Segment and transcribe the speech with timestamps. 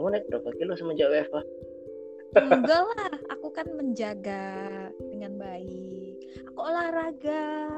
[0.00, 1.36] kamu naik berapa kilo semenjak WFH
[2.40, 3.04] enggak lah
[3.36, 4.48] aku kan menjaga
[5.12, 6.16] dengan baik.
[6.48, 7.68] Aku olahraga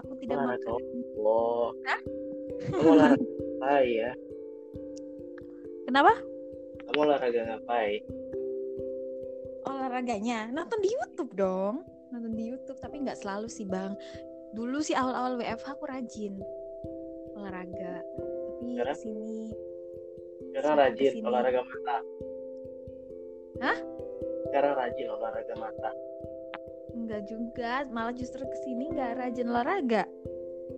[0.00, 0.80] aku tidak olahraga makan.
[1.20, 2.00] Oh Hah?
[2.72, 4.10] kamu olahraga ya?
[5.84, 6.12] Kenapa?
[6.88, 8.00] Kamu olahraga ngapain?
[9.68, 10.48] Olahraganya?
[10.48, 11.84] Nonton di YouTube dong.
[12.08, 13.92] Nonton di YouTube tapi nggak selalu sih bang.
[14.56, 16.40] Dulu sih awal-awal WFH aku rajin
[17.36, 18.00] olahraga.
[18.00, 18.96] Tapi Sekarang?
[18.96, 19.52] ke sini
[20.58, 21.26] sekarang rajin ke sini.
[21.26, 21.96] olahraga mata
[23.58, 23.78] Hah?
[24.48, 25.90] sekarang rajin olahraga mata
[26.98, 30.02] nggak juga malah justru ke sini nggak rajin olahraga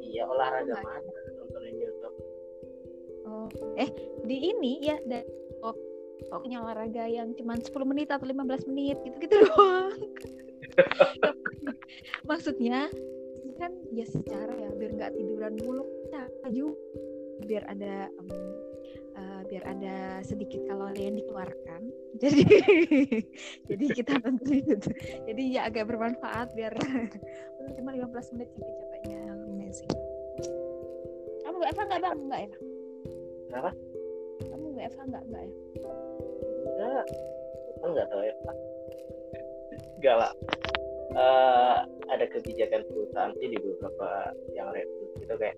[0.05, 0.85] iya olahraga Enggak.
[0.85, 2.17] mata nontonin YouTube
[3.25, 3.49] oh
[3.81, 3.91] eh
[4.29, 5.25] di ini ya dan
[5.65, 5.77] oh,
[6.29, 9.97] pokoknya olahraga yang cuma 10 menit atau 15 menit gitu-gitu doang
[12.29, 12.93] maksudnya
[13.61, 16.73] kan ya secara ya biar nggak tiduran mulu ya juga
[17.45, 18.70] biar ada eh,
[19.51, 21.81] biar ada sedikit kalori yang dikeluarkan.
[22.23, 22.43] Jadi
[23.65, 24.77] jadi kita tentu itu.
[25.25, 26.75] Jadi ya agak bermanfaat biar
[27.77, 29.93] cuma 15 menit capek-capeknya amazing.
[31.43, 32.19] Kamu gak Eva nggak bang?
[32.29, 32.51] Nggak ya
[33.51, 33.71] Kenapa?
[34.41, 35.25] kamu nggak Eva nggak?
[35.27, 35.53] Nggak ya?
[36.61, 37.05] Enggak.
[37.81, 38.57] Aku nggak tahu ya Pak.
[39.97, 40.33] enggak lah.
[41.11, 41.77] Eh,
[42.11, 45.57] ada kebijakan perusahaan sih di beberapa yang rekrut gitu kayak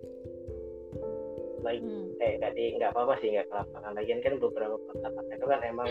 [1.63, 2.11] like Hmm.
[2.19, 5.89] kayak tadi nggak apa-apa sih nggak ke lapangan lagian kan beberapa perusahaan itu kan emang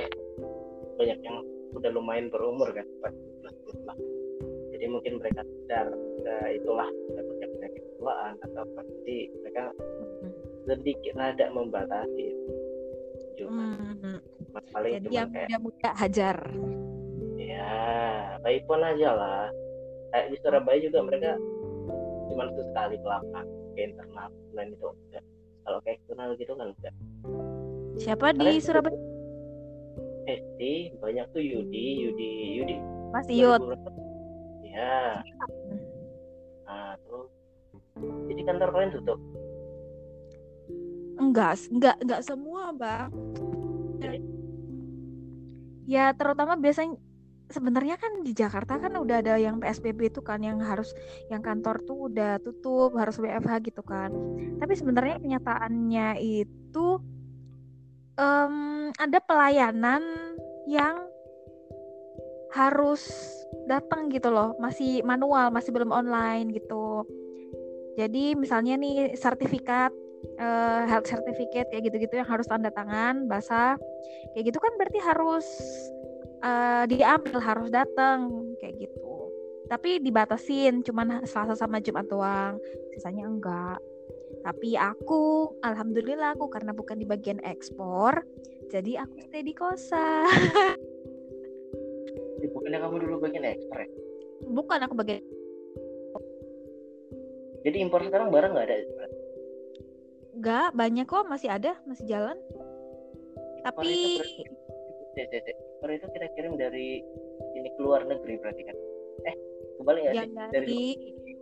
[0.95, 1.37] banyak yang
[1.71, 2.83] udah lumayan berumur kan
[3.41, 3.97] 40 plus lah
[4.69, 5.87] jadi mungkin mereka sadar
[6.21, 9.63] eh, itulah takutnya penyakit tuaan atau apa jadi mereka
[10.21, 10.31] Hmm.
[10.63, 12.27] sedikit rada membatasi
[13.33, 14.19] cuma Hmm.
[14.69, 16.37] paling Jadi cuma yang kayak muda-muda hajar.
[17.37, 17.73] ya
[18.39, 19.43] baik pun aja lah
[20.11, 21.31] kayak di Surabaya juga mereka
[22.27, 25.23] cuma sekali ke lapangan ke internal selain itu enggak
[25.61, 26.93] kalau ke eksternal gitu kan enggak
[27.97, 28.97] Siapa di Kalian- Surabaya?
[30.23, 30.61] SD
[30.97, 32.75] banyak tuh Yudi Yudi Yudi.
[33.11, 33.25] Mas.
[33.27, 33.75] 2000
[34.65, 35.19] ya
[36.63, 37.27] nah terus?
[38.25, 39.19] Jadi kantor kalian tutup?
[41.19, 43.11] Enggak, enggak, enggak semua, Bang.
[45.83, 46.95] Ya, terutama biasanya
[47.51, 50.91] sebenarnya kan di Jakarta kan udah ada yang PSBB itu kan yang harus
[51.29, 54.11] yang kantor tuh udah tutup, harus WFH gitu kan.
[54.57, 56.87] Tapi sebenarnya kenyataannya itu
[58.17, 58.55] em,
[58.95, 60.01] ada pelayanan
[60.65, 61.07] yang
[62.51, 63.07] harus
[63.67, 67.07] datang gitu loh, masih manual, masih belum online gitu.
[67.95, 69.91] Jadi misalnya nih sertifikat
[70.39, 73.75] eh, health certificate kayak gitu-gitu yang harus tanda tangan basah
[74.33, 75.47] kayak gitu kan berarti harus
[76.41, 78.29] eh, diambil harus datang
[78.59, 79.13] kayak gitu.
[79.71, 82.59] Tapi dibatasin cuman Selasa sama Jumat doang.
[82.91, 83.79] Sisanya enggak.
[84.41, 88.25] Tapi aku alhamdulillah aku karena bukan di bagian ekspor
[88.71, 90.25] jadi aku stay di kosan
[92.41, 93.89] Eh, bukannya kamu dulu bagian ekspor ya?
[94.49, 95.21] bukan aku bagian
[97.61, 98.75] jadi impor sekarang barang nggak ada?
[100.33, 102.37] Enggak banyak kok masih ada masih jalan.
[103.61, 104.17] Tapi
[105.13, 107.01] itu impor itu kita kirim dari
[107.57, 108.77] ini keluar negeri berarti kan?
[109.25, 109.35] Eh
[109.81, 110.49] kembali nggak yang sih?
[110.53, 110.81] dari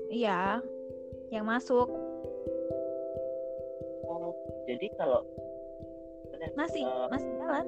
[0.07, 0.63] iya
[1.27, 1.91] yang masuk.
[4.07, 4.31] Oh,
[4.63, 5.27] jadi kalau
[6.55, 7.67] masih Eh, masih jalan.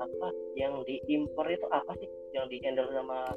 [0.00, 2.08] apa yang diimpor itu apa sih?
[2.32, 3.36] Yang di handle sama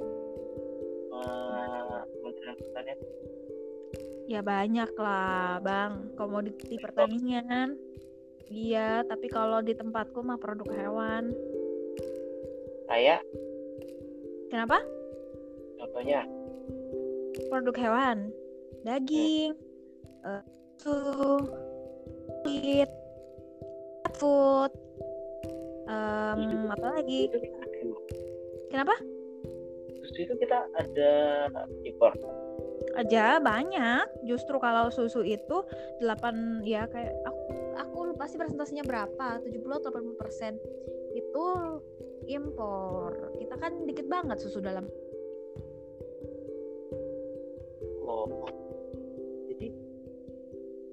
[2.07, 2.99] Kementerian Pertanian?
[4.31, 6.15] Ya banyak lah bang.
[6.15, 7.75] Komoditi pertanian.
[8.47, 11.35] Iya, tapi kalau di tempatku mah produk hewan.
[12.89, 13.21] Kayak
[14.49, 14.77] Kenapa?
[15.81, 16.23] contohnya.
[17.51, 18.31] Produk hewan,
[18.87, 19.53] daging,
[20.23, 20.43] eh,
[20.79, 21.43] susu,
[22.43, 22.89] kulit,
[24.17, 24.71] food,
[25.87, 27.27] em, apa lagi?
[28.71, 28.95] Kenapa?
[30.05, 31.13] susu itu kita ada
[31.83, 32.13] impor.
[32.95, 34.05] Aja banyak.
[34.23, 35.65] Justru kalau susu itu
[35.99, 37.41] 8 ya kayak aku
[37.75, 40.53] aku lupa sih presentasinya berapa, 70 atau 80 persen.
[41.17, 41.43] Itu
[42.29, 43.35] impor.
[43.37, 44.85] Kita kan dikit banget susu dalam.
[48.05, 48.45] Oh.
[49.49, 49.67] Jadi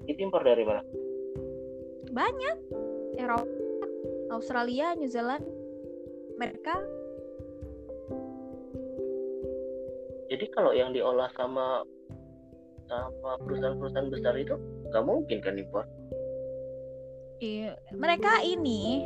[0.09, 0.83] itu impor dari mana?
[2.13, 2.57] Banyak.
[3.13, 3.45] Eropa
[4.33, 5.45] Australia New Zealand
[6.41, 6.81] Amerika.
[10.33, 11.85] Jadi kalau yang diolah sama
[12.89, 14.57] sama perusahaan-perusahaan besar itu
[14.89, 15.85] nggak mungkin kan impor?
[17.43, 19.05] Iya, mereka ini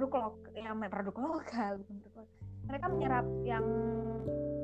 [0.00, 2.40] produk lokal yang produk lokal bukan produk lokal.
[2.64, 3.66] mereka menyerap yang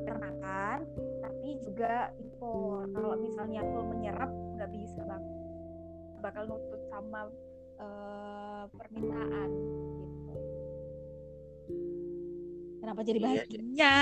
[0.07, 0.77] ternakan
[1.21, 2.89] tapi juga impor.
[2.89, 5.23] Kalau misalnya full menyerap nggak bisa bang
[6.25, 7.29] bakal nutut sama
[7.77, 9.49] uh, permintaan
[10.01, 10.33] gitu.
[12.81, 13.93] Kenapa jadi bahas Iya,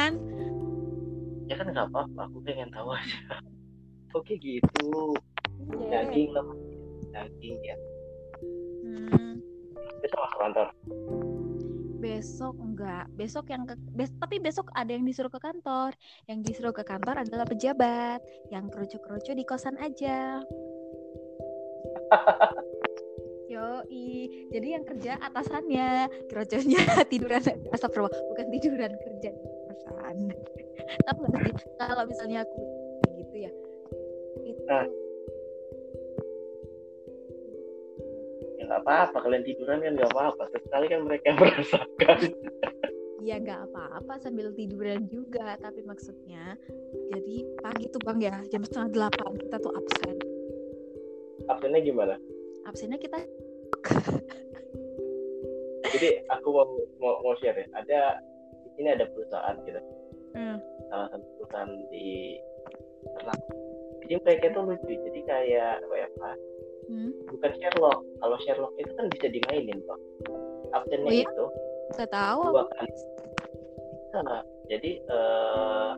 [1.51, 3.19] ya kan nggak apa-apa aku pengen tahu aja.
[4.17, 5.11] Oke gitu?
[5.83, 6.07] Iya.
[6.07, 6.47] daging lah
[7.11, 7.75] daging ya.
[8.87, 9.43] Hmm,
[9.99, 10.67] besok masuk kantor
[11.99, 13.05] besok enggak.
[13.15, 15.95] Besok yang ke bes- tapi besok ada yang disuruh ke kantor.
[16.27, 18.19] Yang disuruh ke kantor adalah pejabat.
[18.51, 20.39] Yang kerucu-kerucu di kosan aja.
[23.45, 26.81] Yoi, jadi yang kerja atasannya, kerucunya
[27.11, 27.39] tiduran.
[27.71, 29.29] Astagfirullah, bukan tiduran kerja
[29.69, 30.17] kosan.
[31.05, 31.23] Tapi
[31.77, 32.59] kalau misalnya aku
[33.05, 33.51] kayak gitu ya,
[34.43, 34.89] itu Ah.
[38.65, 40.43] Ya nggak apa-apa kalian tiduran kan nggak apa-apa.
[40.57, 42.19] Sekali kan mereka yang merasakan.
[43.21, 46.57] Ya nggak apa-apa sambil tiduran juga, tapi maksudnya
[47.13, 50.17] jadi pagi tuh bang ya, jam setengah delapan kita tuh absen.
[51.45, 52.17] absennya gimana?
[52.65, 53.21] Absennya kita
[55.95, 56.65] jadi aku mau
[56.97, 57.67] mau, mau share ya.
[57.77, 57.99] Ada
[58.65, 59.81] di sini ada perusahaan gitu
[60.35, 60.59] Hmm.
[60.91, 62.35] salah satu perusahaan di
[64.03, 64.91] jadi mereka tuh lucu.
[64.91, 66.23] Jadi kayak WFH
[66.89, 67.99] hmm, bukan Sherlock.
[68.21, 69.99] Kalau Sherlock itu kan bisa dimainin toh
[70.73, 71.27] absennya Oh iya?
[71.27, 71.45] itu
[71.95, 72.41] nggak tahu.
[72.51, 72.93] dua kali
[74.15, 74.41] Nah,
[74.71, 75.91] jadi eh,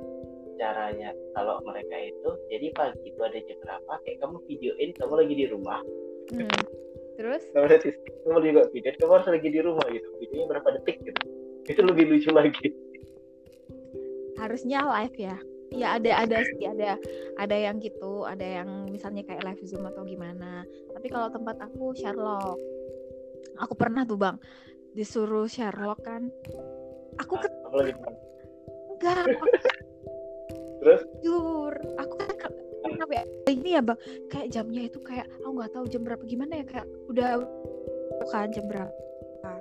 [0.58, 5.34] caranya kalau mereka itu jadi pagi itu ada jam berapa kayak kamu videoin kamu lagi
[5.38, 5.80] di rumah.
[6.34, 6.62] Hmm.
[7.18, 7.44] Terus?
[7.54, 10.08] kamu lihat sisi, kamu juga video kamu harus lagi di rumah gitu.
[10.18, 11.22] Videonya berapa detik gitu.
[11.70, 12.68] Itu lebih lucu lagi.
[14.42, 15.38] Harusnya live ya
[15.72, 16.96] ya ada ada sih ada
[17.36, 20.64] ada yang gitu ada yang misalnya kayak live zoom atau gimana.
[20.96, 22.58] Tapi kalau tempat aku Sherlock.
[23.58, 24.38] Aku pernah tuh bang
[24.94, 26.30] disuruh Sherlock kan.
[27.20, 27.50] Aku Nah, ke
[28.94, 29.24] enggak
[30.82, 31.02] terus?
[31.26, 32.54] Jujur aku kan
[32.88, 34.00] kenapa ya ini ya bang
[34.32, 37.28] kayak jamnya itu kayak aku nggak tahu jam berapa gimana ya kayak udah
[38.30, 39.52] kan jam berapa.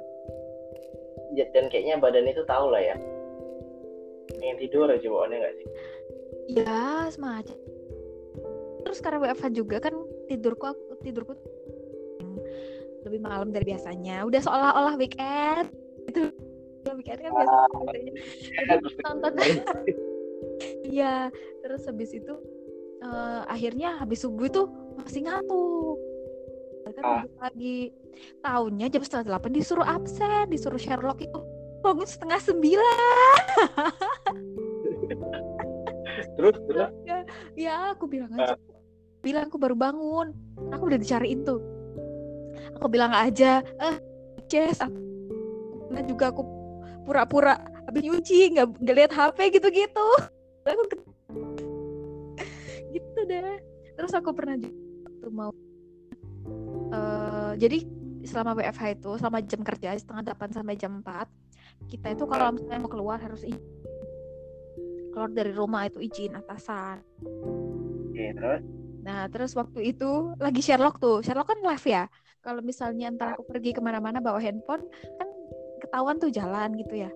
[1.36, 2.96] Ya, dan kayaknya badan itu tahu lah ya.
[4.40, 5.68] Pengen tidur aja bawaannya nggak sih
[6.50, 7.58] ya semacam.
[8.86, 9.94] Terus karena WFH juga kan
[10.30, 11.34] tidurku aku tidurku
[13.06, 14.26] lebih malam dari biasanya.
[14.26, 15.70] Udah seolah-olah weekend.
[16.06, 16.30] Itu
[16.94, 18.12] weekend kan biasa biasanya.
[18.54, 19.32] Jadi nonton.
[20.86, 21.28] Iya
[21.60, 22.32] terus habis itu
[23.04, 24.64] eh, akhirnya habis subuh itu
[24.96, 25.98] masih ngantuk.
[26.86, 27.22] Kan Ah.
[27.42, 27.92] lagi.
[28.40, 31.36] Tahunnya jam setengah delapan disuruh absen disuruh Sherlock itu
[31.84, 33.42] bangun setengah sembilan
[36.46, 36.90] terus terus
[37.58, 38.54] ya aku bilang aja.
[39.24, 40.30] Bilang aku baru bangun.
[40.70, 41.58] Aku udah dicariin tuh.
[42.78, 43.96] Aku bilang aja eh
[44.46, 44.98] Jess aku
[45.86, 46.42] Nah, juga aku
[47.06, 47.56] pura-pura
[47.86, 50.08] habis nyuci nggak nggak lihat HP gitu-gitu.
[50.66, 50.82] Aku
[52.92, 53.58] gitu deh.
[53.96, 54.76] Terus aku pernah juga
[55.06, 55.50] waktu mau
[56.94, 57.78] eh jadi
[58.26, 61.26] selama WFH itu selama jam kerja setengah delapan sampai jam 4
[61.86, 63.62] kita itu kalau misalnya mau keluar harus izin
[65.16, 68.60] keluar dari rumah itu izin atasan oke terus
[69.00, 71.22] Nah, terus waktu itu lagi Sherlock tuh.
[71.22, 72.10] Sherlock kan live ya.
[72.42, 75.28] Kalau misalnya entar aku pergi ke mana-mana bawa handphone, kan
[75.78, 77.10] ketahuan tuh jalan gitu ya.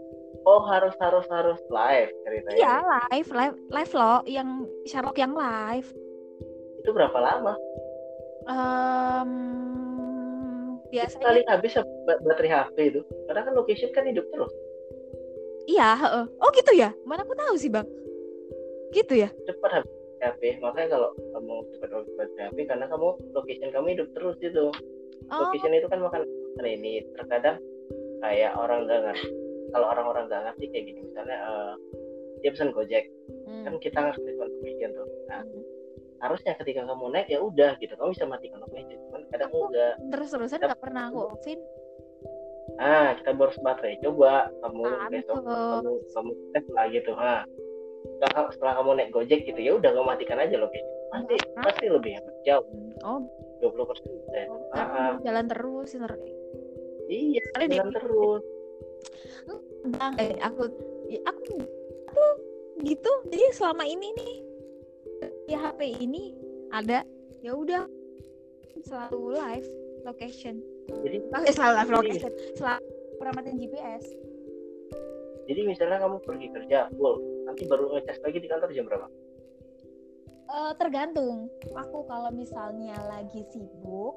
[0.46, 2.74] oh harus harus harus live ceritanya Iya,
[3.10, 4.22] live, live, live loh.
[4.22, 4.48] Yang
[4.86, 5.90] Sherlock yang live.
[6.78, 7.58] itu berapa lama
[8.46, 9.30] Em,
[10.88, 11.74] biasanya kali habis
[12.06, 14.52] ba- baterai HP itu karena kan location kan hidup terus
[15.70, 15.88] iya.
[15.94, 16.24] heeh.
[16.42, 16.90] Oh gitu ya?
[17.06, 17.86] Mana aku tahu sih bang.
[18.90, 19.30] Gitu ya?
[19.46, 24.36] cepat habis HP makanya kalau kamu cepat habis HP karena kamu location kamu hidup terus
[24.42, 24.68] itu
[25.30, 26.26] Oh, location itu kan makan
[26.58, 27.62] ini terkadang
[28.18, 29.30] kayak orang nggak ngerti
[29.70, 31.74] kalau orang-orang nggak ngerti kayak gini misalnya eh,
[32.42, 33.04] dia pesan gojek
[33.46, 35.62] hmm, kan kita ngerti location tuh nah hmm.
[36.18, 39.94] harusnya ketika kamu naik ya udah gitu kamu bisa matikan location cuman kadang Aku- enggak
[40.10, 41.60] terus-terusan nggak pernah aku offin.
[42.80, 44.82] Ah kita boros baterai coba kamu
[45.12, 45.52] besok Pantes.
[45.52, 47.44] kamu kamu tes lah gitu ha
[48.20, 51.64] setelah, setelah kamu naik gojek gitu ya udah kamu matikan aja location pasti Nah.
[51.66, 52.66] pasti lebih hemat jauh.
[53.02, 53.20] Oh,
[53.60, 54.10] 20 persen
[54.72, 55.90] karena jalan terus.
[57.10, 58.42] iya Kali jalan terus.
[59.98, 60.70] Bang, eh, aku
[61.10, 61.58] ya, aku
[62.06, 62.26] aku
[62.86, 63.12] gitu.
[63.32, 64.34] Jadi selama ini nih
[65.50, 66.32] di HP ini
[66.70, 67.02] ada
[67.42, 67.84] ya udah
[68.86, 69.68] selalu live
[70.06, 70.62] location
[71.02, 72.82] jadi eh, selalu location selalu
[73.18, 74.04] peramatin GPS
[75.50, 79.10] jadi misalnya kamu pergi kerja full nanti baru ngecas lagi di kantor jam berapa?
[80.50, 81.50] Eh, tergantung.
[81.74, 84.14] Aku kalau misalnya lagi sibuk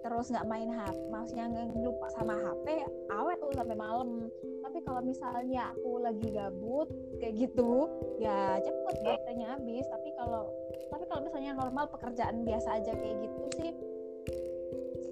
[0.00, 4.30] terus nggak main HP maksudnya nggak lupa sama HP awet tuh sampai malam.
[4.62, 6.86] Tapi kalau misalnya aku lagi gabut
[7.18, 7.90] kayak gitu
[8.22, 9.90] ya cepet baterainya habis.
[9.90, 10.54] Tapi kalau
[10.86, 13.72] tapi kalau misalnya normal pekerjaan biasa aja kayak gitu sih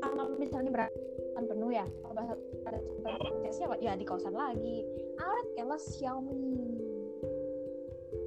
[0.08, 0.96] sama misalnya berapa
[1.36, 2.22] kan penuh ya kalau
[2.66, 4.82] ada prosesnya ya di kawasan lagi.
[5.22, 6.74] Alat kelas Xiaomi.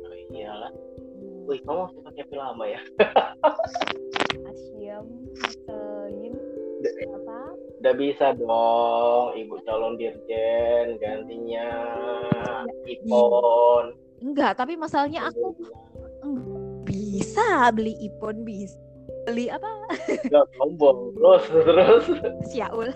[0.07, 0.71] Oh, iyalah.
[0.71, 1.49] Hmm.
[1.49, 2.81] wih kamu masih pakai pil lama ya?
[4.49, 5.05] Asyam
[5.37, 6.35] ngeselin
[7.21, 7.39] apa
[7.81, 11.67] udah bisa dong ibu calon dirjen gantinya
[12.85, 13.97] iPhone.
[14.21, 15.57] Enggak tapi masalahnya aku
[16.85, 18.77] bisa beli iPhone bisa
[19.27, 19.69] beli apa?
[20.27, 22.05] Enggak sombong terus terus.
[22.49, 22.89] Siaul.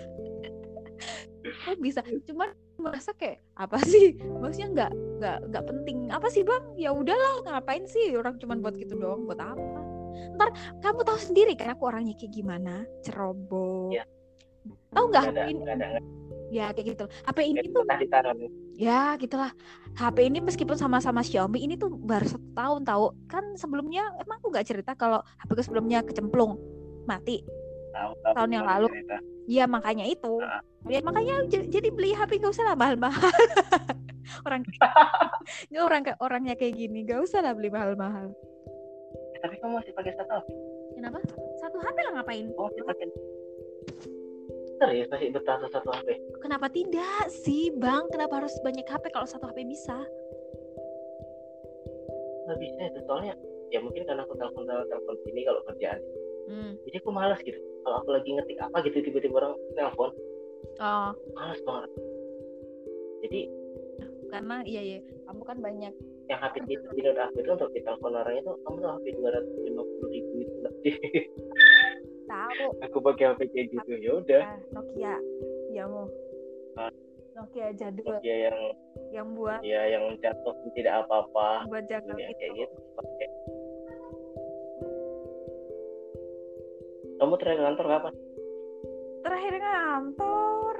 [1.69, 2.01] Oh bisa?
[2.25, 2.49] Cuman
[2.81, 4.17] merasa kayak apa sih?
[4.41, 4.91] Maksudnya nggak
[5.21, 5.97] nggak nggak penting.
[6.09, 6.63] Apa sih bang?
[6.75, 8.17] Ya udahlah ngapain sih?
[8.17, 9.79] Orang cuman buat gitu doang buat apa?
[10.35, 10.49] Ntar
[10.81, 12.83] kamu tahu sendiri kan aku orangnya kayak gimana?
[13.05, 13.93] Ceroboh.
[13.93, 14.05] Ya.
[14.95, 15.23] tahu nggak?
[15.51, 15.61] Ini
[16.49, 17.05] ya kayak gitu.
[17.25, 17.83] HP ini tuh?
[17.85, 18.37] di tangan
[18.75, 19.51] ya gitulah.
[19.95, 24.51] HP ini meskipun sama-sama Xiaomi ini tuh baru satu tahun tahu kan sebelumnya emang aku
[24.51, 26.59] nggak cerita kalau HP sebelumnya kecemplung
[27.07, 27.39] mati.
[27.95, 28.87] Tahu, tahu, tahun yang lalu.
[29.47, 30.41] Iya makanya itu.
[30.41, 30.61] Nah.
[30.85, 33.31] ya makanya jadi beli HP gak usah lah mahal-mahal.
[34.45, 34.65] Orang
[35.69, 38.33] ini orang kayak orangnya kayak gini gak usah lah beli mahal-mahal.
[39.39, 40.49] Tapi kamu masih pakai satu HP
[40.95, 41.19] kenapa?
[41.61, 42.45] Satu HP lah ngapain?
[42.49, 43.07] Masih pakai
[44.81, 48.05] serius masih betah tuh satu HP kenapa tidak sih bang?
[48.13, 49.97] Kenapa harus banyak HP kalau satu HP bisa?
[52.45, 53.33] Nggak bisa itu soalnya
[53.73, 56.01] ya mungkin karena aku telepon telepon sini kalau kerjaan.
[56.45, 56.77] Hmm.
[56.85, 57.57] jadi aku malas gitu.
[57.81, 60.13] Kalau aku lagi ngetik apa gitu tiba-tiba orang nelpon.
[60.77, 61.09] Oh.
[61.33, 61.91] Malas banget.
[63.25, 63.41] Jadi
[64.29, 64.99] karena iya iya.
[65.25, 65.93] Kamu kan banyak.
[66.29, 69.29] Yang HP itu di note aku itu untuk ditelepon orang itu kamu tuh HP dua
[69.33, 70.93] ratus lima puluh ribu itu lebih
[72.25, 72.65] tahu.
[72.85, 74.43] Aku pakai HP kayak gitu ya udah.
[74.43, 75.15] ah, Nokia.
[75.71, 76.05] Ya mau
[76.75, 76.91] Ah.
[77.35, 78.19] Nokia jadul.
[78.23, 78.57] Ya yang
[79.11, 81.67] yang buat ya yang jatuh tidak apa-apa.
[81.71, 82.75] Buat jaga ya, kayak gitu.
[82.95, 83.27] pakai.
[87.15, 88.13] Kamu terakhir kantor kapan?
[89.23, 90.75] Terakhir kantor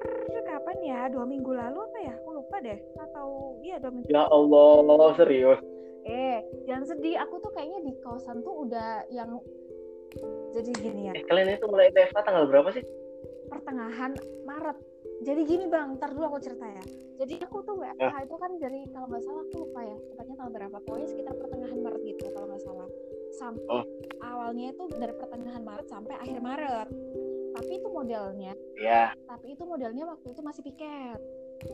[0.45, 0.99] kapan ya?
[1.09, 2.13] Dua minggu lalu apa ya?
[2.19, 2.79] Aku lupa deh.
[2.99, 3.27] Atau
[3.63, 5.59] iya dua minggu ya Allah serius?
[6.05, 7.15] Eh jangan sedih.
[7.23, 9.39] Aku tuh kayaknya di kawasan tuh udah yang
[10.55, 11.13] jadi gini ya.
[11.15, 12.83] Eh kalian itu mulai TFA tanggal berapa sih?
[13.51, 14.15] Pertengahan
[14.47, 14.77] Maret.
[15.23, 16.83] Jadi gini bang ntar dulu aku cerita ya.
[17.15, 20.53] Jadi aku tuh WFH itu kan dari kalau nggak salah aku lupa ya tepatnya tanggal
[20.53, 20.77] berapa.
[20.83, 22.89] Pokoknya sekitar pertengahan Maret gitu kalau nggak salah.
[23.35, 23.83] Sampai Oh.
[24.23, 26.87] awalnya itu dari pertengahan Maret sampai akhir Maret.
[27.55, 31.19] Tapi itu modelnya ya tapi itu modelnya waktu itu masih piket.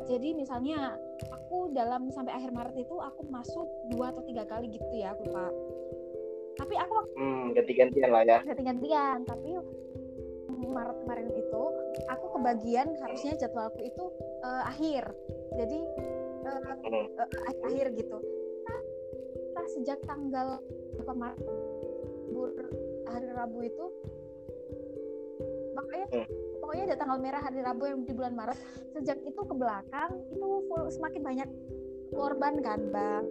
[0.05, 0.93] Jadi misalnya
[1.33, 5.25] aku dalam sampai akhir Maret itu aku masuk dua atau tiga kali gitu ya aku
[5.25, 5.49] lupa
[6.59, 8.39] tapi aku hmm ganti-gantian lah ya.
[8.43, 9.55] Ganti-gantian tapi
[10.61, 11.63] Maret kemarin itu
[12.07, 14.05] aku kebagian harusnya jadwalku itu
[14.41, 15.03] eh, akhir.
[15.57, 15.79] Jadi
[16.81, 17.05] Hmm.
[17.07, 18.17] eh, ak- akhir gitu.
[18.65, 18.79] Nah,
[19.57, 20.63] nah, sejak tanggal
[22.31, 22.71] bur-
[23.11, 23.85] hari Rabu itu
[25.75, 26.27] makanya Hmm.
[26.63, 28.57] pokoknya ada tanggal merah hari Rabu yang di bulan Maret.
[28.95, 31.49] Sejak itu ke belakang itu full, semakin banyak
[32.15, 33.25] korban kan bang?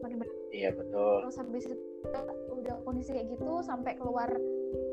[0.00, 1.24] Semakin banyak iya betul.
[1.24, 1.76] Terus habis itu
[2.60, 4.30] udah kondisi kayak gitu sampai keluar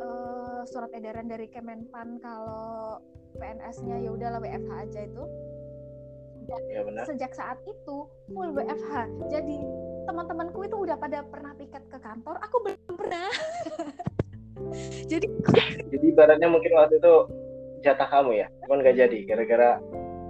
[0.01, 2.97] eh, surat edaran dari Kemenpan kalau
[3.37, 5.23] PNS-nya ya udahlah WFH aja itu.
[6.47, 7.03] Ya benar.
[7.03, 9.67] sejak saat itu full WFH jadi
[10.07, 12.39] teman-temanku itu udah pada pernah piket ke kantor.
[12.39, 13.27] Aku belum pernah.
[15.11, 15.29] Jadi
[15.93, 17.13] jadi ibaratnya mungkin waktu itu
[17.85, 18.47] jatah kamu ya?
[18.65, 19.77] Cuman gak jadi gara-gara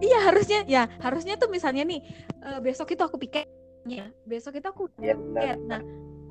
[0.03, 2.03] iya harusnya ya harusnya tuh misalnya nih
[2.43, 4.11] eh, besok itu aku piketnya.
[4.27, 5.81] Besok itu aku ya benar piket nah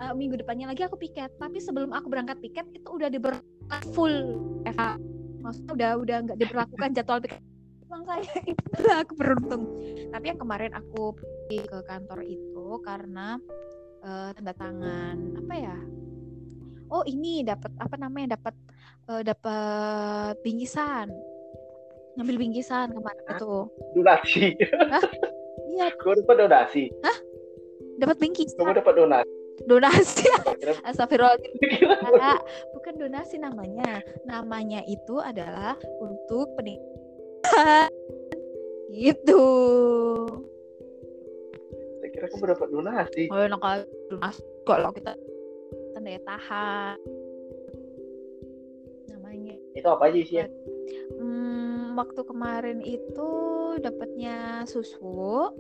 [0.01, 1.33] eh, minggu depannya lagi aku piket.
[1.41, 3.39] Tapi sebelum aku berangkat piket itu udah diber
[3.93, 4.13] full
[4.67, 4.99] WFH
[5.47, 7.43] maksudnya udah udah nggak diberlakukan jadwal piket.
[7.87, 9.65] Makanya itulah aku beruntung.
[10.11, 13.39] Tapi yang kemarin aku pergi ke kantor itu karena
[14.03, 15.79] eh, tanda tangan apa ya?
[16.87, 18.55] Oh ini dapat apa namanya dapat
[19.11, 21.11] eh, dapat bingkisan.
[22.17, 23.39] Ngambil bingkisan kemarin Hah?
[23.39, 23.55] itu.
[23.95, 24.47] Donasi.
[25.77, 25.93] Iya.
[26.01, 26.89] Kamu dapat donasi?
[28.01, 28.57] Dapat bingkisan.
[28.57, 30.29] Kamu dapat donasi donasi
[30.89, 31.53] Astagfirullahaladzim
[32.05, 32.41] Enggak,
[32.77, 34.05] bukan donasi namanya.
[34.29, 37.89] Namanya itu adalah untuk pendidikan.
[38.93, 39.45] Gitu.
[42.01, 45.13] saya kira kamu dapat donasi Oh, enak aja donasi kalau kita
[46.07, 46.97] daya tahan.
[49.11, 49.59] Namanya.
[49.75, 50.47] itu apa aja isinya
[51.19, 53.31] Hmm, waktu kemarin itu
[53.83, 55.51] dapatnya susu.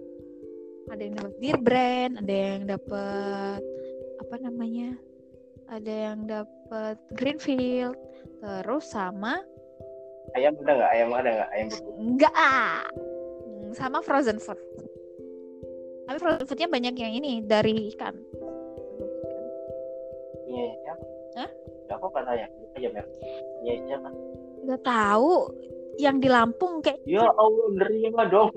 [0.86, 3.58] Ada yang dapat beer brand, ada yang dapat
[4.26, 4.98] apa namanya?
[5.70, 7.94] Ada yang dapat Greenfield.
[8.42, 9.38] Terus sama
[10.34, 12.82] ayam ada nggak ayam ada nggak ayam Enggak.
[12.92, 14.58] Hmm, Sama frozen food.
[16.06, 18.14] Tapi frozen foodnya banyak yang ini dari ikan.
[20.46, 21.04] iya siapa
[21.36, 21.50] Hah?
[21.84, 22.46] nggak apa-apa tanya
[22.78, 22.88] aja
[23.62, 24.08] iya siapa
[24.62, 25.34] Enggak tahu.
[25.96, 28.52] Yang di Lampung kayak ya Allah nerima dong.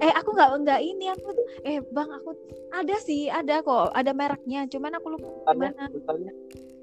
[0.00, 1.28] Eh aku nggak nggak ini aku
[1.66, 2.30] eh bang aku
[2.72, 6.32] ada sih ada kok ada mereknya cuman aku lupa ada mana misalnya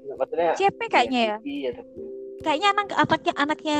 [0.06, 1.36] nggak, maksudnya CP kayaknya ya.
[1.42, 2.00] Iya tapi
[2.38, 3.78] kayaknya anak anaknya anaknya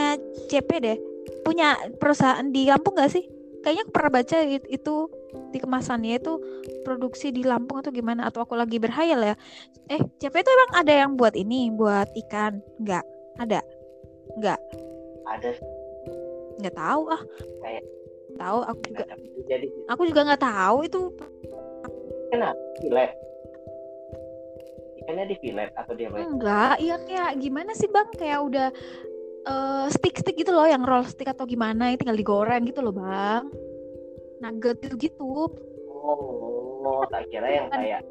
[0.51, 0.99] CP deh.
[1.45, 3.25] Punya perusahaan di Lampung nggak sih?
[3.63, 4.95] Kayaknya aku pernah baca it- itu
[5.53, 6.33] di kemasannya itu
[6.83, 9.35] produksi di Lampung atau gimana atau aku lagi berhayal ya.
[9.93, 13.05] Eh CP itu emang ada yang buat ini buat ikan nggak?
[13.39, 13.61] Ada?
[14.41, 14.61] Nggak?
[15.29, 15.51] Ada
[16.59, 17.23] nggak tahu ah.
[17.63, 17.87] Kayak-
[18.39, 19.05] tahu aku juga
[19.51, 21.01] jadi aku juga nggak tahu itu.
[22.29, 23.11] Kenapa filet
[25.03, 26.21] ikannya di filet atau dia apa?
[26.21, 28.09] Enggak iya kayak gimana sih bang?
[28.15, 28.69] Kayak udah
[29.49, 33.49] eh stick-stick gitu loh yang roll stick atau gimana tinggal digoreng gitu loh bang.
[34.45, 35.49] Nugget gitu gitu.
[36.05, 38.05] Oh tak kira yang kayak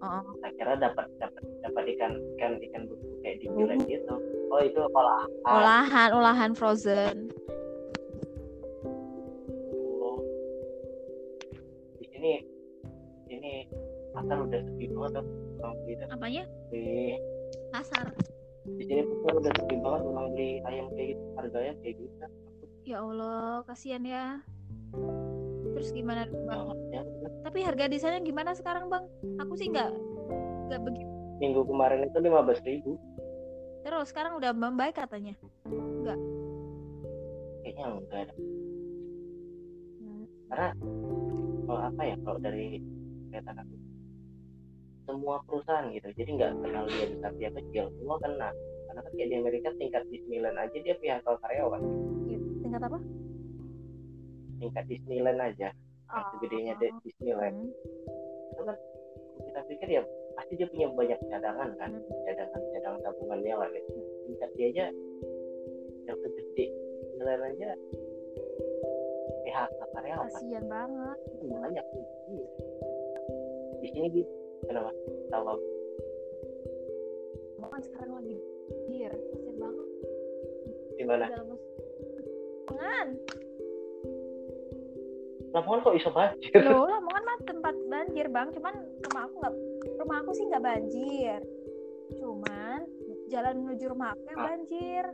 [0.00, 2.82] oh, tak kira dapat dapat dapat ikan ikan ikan
[3.22, 4.14] kayak di filet gitu.
[4.50, 5.28] Oh itu olahan.
[5.46, 7.30] Olahan olahan frozen.
[10.00, 10.18] Oh.
[12.00, 12.32] di sini
[13.28, 13.52] di sini
[14.10, 15.24] pasar udah sepi banget
[15.62, 16.42] orang beli apanya?
[16.74, 17.14] di
[17.70, 18.06] pasar.
[18.66, 22.26] di sini pasar udah sepi banget orang beli ayam kayak gitu harganya kayak gitu
[22.90, 24.42] ya Allah kasihan ya.
[25.78, 26.66] Terus gimana bang?
[26.90, 27.30] Ya, udah.
[27.46, 29.06] tapi harga di sana gimana sekarang bang?
[29.38, 29.94] Aku sih nggak
[30.68, 31.10] nggak begitu.
[31.38, 32.98] Minggu kemarin itu lima belas ribu
[33.80, 35.34] terus sekarang udah membaik katanya?
[37.60, 38.34] Kayaknya enggak ada.
[40.00, 40.24] Hmm.
[40.50, 40.68] karena
[41.68, 42.82] kalau apa ya kalau dari
[43.30, 43.74] kelihatan aku
[45.06, 47.84] semua perusahaan gitu jadi nggak kenal dia besar dia kecil.
[47.98, 48.50] Semua kena.
[48.90, 51.82] Karena kan kayak di Amerika tingkat Disneyland aja dia PHK karyawan.
[52.26, 52.46] Gitu.
[52.62, 52.98] tingkat apa?
[54.58, 55.68] Tingkat Disneyland aja.
[56.10, 57.56] Yang segedenya di Disneyland.
[57.58, 58.50] Hmm.
[58.50, 58.76] itu kan
[59.46, 60.02] kita pikir ya
[60.40, 61.92] pasti dia punya banyak cadangan kan
[62.24, 63.92] cadangan cadangan tabungannya lah gitu.
[64.24, 64.84] Tingkat dia aja
[66.08, 66.66] yang segede.
[67.12, 67.70] Disneyland aja
[69.44, 71.18] PHK karyawan kasihan banget.
[71.44, 71.86] Banyak.
[72.32, 72.48] Iya.
[73.84, 74.32] di sini gitu.
[74.64, 74.88] Kenapa?
[75.28, 75.44] Tahu
[77.70, 78.36] kan sekarang lagi
[78.88, 79.88] banjir kasihan banget.
[80.96, 81.24] Di mana?
[81.28, 81.46] Dalam
[82.70, 83.08] Lamongan
[85.52, 86.60] Lamongan kok iso banjir?
[86.64, 88.48] Loh Lamongan mah tempat banjir bang.
[88.56, 88.74] Cuman
[89.04, 89.54] rumah aku nggak
[90.00, 91.40] rumah aku sih nggak banjir.
[92.16, 92.80] Cuman
[93.30, 94.46] jalan menuju rumah aku yang Ah.
[94.50, 95.04] banjir.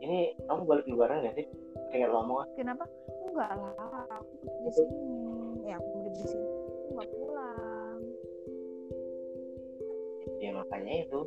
[0.00, 1.46] Ini kamu balik lebaran gak sih?
[1.92, 2.84] Kayak Lamongan kenapa?
[3.28, 3.74] Enggak lah.
[4.16, 4.32] Aku
[4.64, 4.96] di sini.
[5.68, 6.48] Ya aku di sini.
[6.48, 7.98] Aku nggak pulang.
[10.40, 11.20] Ya makanya itu.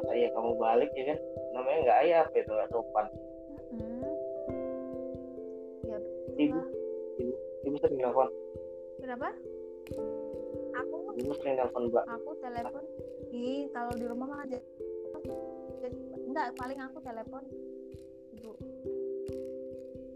[0.00, 1.18] Masa ya kamu balik ya kan?
[1.52, 2.50] Namanya nggak ayap itu?
[2.50, 3.06] Nggak sopan
[7.82, 8.30] sering nelfon.
[9.02, 9.28] Kenapa?
[10.78, 10.96] Aku?
[11.18, 12.04] Ibu sering nelfon mbak.
[12.06, 12.84] Aku telepon.
[13.34, 14.58] Di kalau di rumah mah aja
[15.82, 15.98] jadi
[16.30, 17.42] enggak paling aku telepon
[18.38, 18.52] ibu.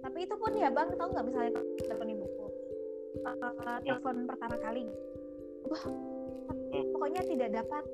[0.03, 1.53] Tapi itu pun ya bang tau nggak misalnya
[1.83, 2.47] telepon ibuku?
[3.27, 4.87] Eh, telepon pertama kali.
[5.67, 5.85] Wah
[6.71, 7.85] pokoknya tidak dapat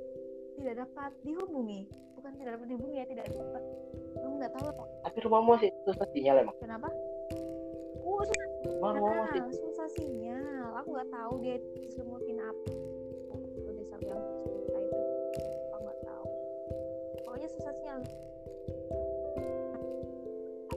[0.61, 1.89] tidak dapat dihubungi.
[2.21, 3.63] Bukan tidak dapat dihubungi ya tidak dapat.
[4.21, 4.67] Kamu nggak tahu.
[4.69, 6.57] Apa tapi rumahmu masih susah sinyal emang?
[6.61, 6.89] Kenapa
[8.03, 8.47] uh susah
[9.31, 10.69] sinyal susah sinyal.
[10.83, 12.71] Aku nggak tahu dia diselimutin apa.
[13.31, 15.01] Kalau desa yang cerita itu
[15.71, 16.29] aku nggak tahu.
[17.23, 17.99] Pokoknya susah sinyal.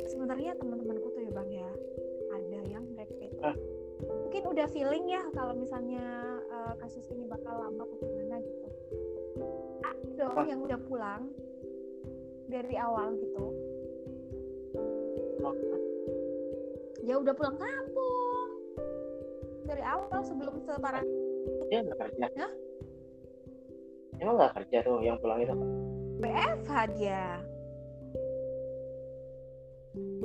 [0.06, 1.70] Sebenarnya teman-temanku tuh ya bang ya
[2.34, 3.56] ada yang mereka itu Hah?
[4.06, 6.04] mungkin udah feeling ya kalau misalnya
[6.50, 8.68] eh, kasus ini bakal lama atau gimana gitu.
[9.84, 10.52] Ada orang Hah?
[10.56, 11.24] yang udah pulang
[12.48, 13.46] dari awal gitu
[17.06, 18.50] ya udah pulang kampung.
[19.66, 21.06] Dari awal sebelum separah
[21.70, 22.26] dia nggak kerja.
[22.38, 22.54] Hah?
[24.16, 25.56] emang nggak kerja tuh yang pulang itu
[26.24, 27.24] WFH dia.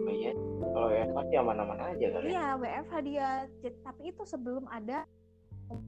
[0.03, 0.33] Oh iya
[0.71, 2.31] kalau ya pasti aman-aman aja kali ya.
[2.31, 3.29] Iya WFH dia.
[3.83, 5.07] Tapi itu sebelum ada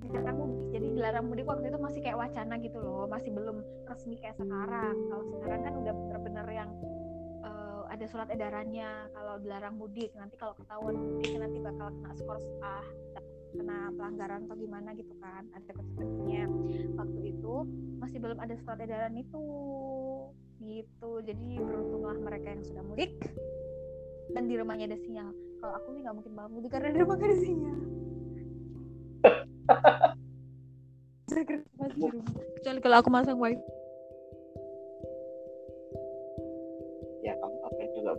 [0.03, 0.59] dilarang mudik.
[0.75, 3.07] Jadi dilarang mudik waktu itu masih kayak wacana gitu loh.
[3.07, 4.95] Masih belum resmi kayak sekarang.
[5.11, 6.71] Kalau sekarang kan udah bener-bener yang
[7.93, 9.13] ada surat edarannya.
[9.13, 12.87] Kalau dilarang mudik nanti kalau ketahuan mudik nanti bakal kena skor ah
[13.53, 16.49] kena pelanggaran atau gimana gitu kan ada konsekuensinya
[16.97, 17.55] waktu itu
[18.01, 19.45] masih belum ada surat edaran itu.
[20.63, 21.11] Gitu.
[21.29, 23.13] Jadi beruntunglah mereka yang sudah mudik.
[24.33, 25.29] Dan di rumahnya ada sinyal.
[25.61, 27.79] Kalau aku sih nggak mungkin banget mudik karena di rumah gak ada sinyal.
[32.57, 33.82] Kecuali kalau aku masang wifi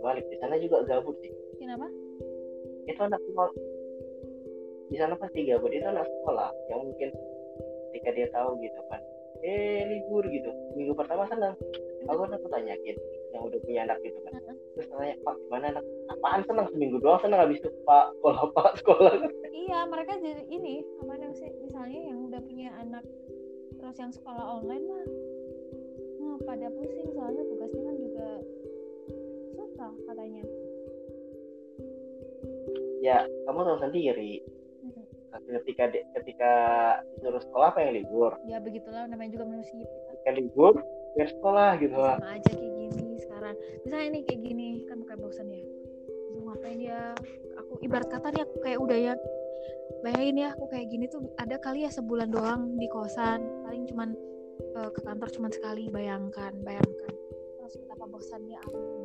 [0.04, 0.24] balik.
[0.28, 1.32] Di sana juga gabut sih.
[1.56, 1.88] Kenapa?
[2.84, 3.52] Itu anak sekolah.
[4.92, 5.72] Di sana pasti gabut.
[5.72, 7.08] Itu anak sekolah yang mungkin
[7.90, 9.00] ketika dia tahu gitu kan
[9.44, 10.50] eh libur gitu.
[10.76, 11.52] Minggu pertama senang
[12.08, 12.96] aku kan aku tanyakin
[13.32, 14.32] yang udah punya anak gitu kan.
[14.76, 15.84] Terus tanya pak gimana anak?
[16.12, 16.66] Apaan senang?
[16.72, 19.12] Seminggu doang senang habis itu pak sekolah pak sekolah.
[19.52, 23.04] Iya mereka jadi ini apa sih misalnya yang udah punya anak
[23.84, 27.83] terus yang sekolah online mah hmm, pada pusing soalnya tugasnya
[30.08, 30.42] katanya.
[33.04, 34.40] Ya kamu tahu sendiri.
[35.34, 36.52] Ketika ketika
[37.18, 38.38] disuruh sekolah apa yang libur?
[38.46, 39.82] Ya begitulah namanya juga manusia.
[40.14, 40.72] Ketika libur
[41.18, 42.16] ya sekolah gitu lah.
[42.22, 43.54] Sama aja kayak gini sekarang.
[43.82, 45.66] Misalnya nih kayak gini kan kayak bosan ya.
[46.34, 47.00] Mau ngapain ya
[47.58, 49.14] aku ibarat kata nih aku kayak udah ya.
[50.06, 53.42] Bayangin ya aku kayak gini tuh ada kali ya sebulan doang di kosan.
[53.66, 54.14] Paling cuman
[54.78, 55.90] uh, ke kantor cuman sekali.
[55.90, 57.14] Bayangkan bayangkan.
[57.58, 59.03] Terus betapa bosannya aku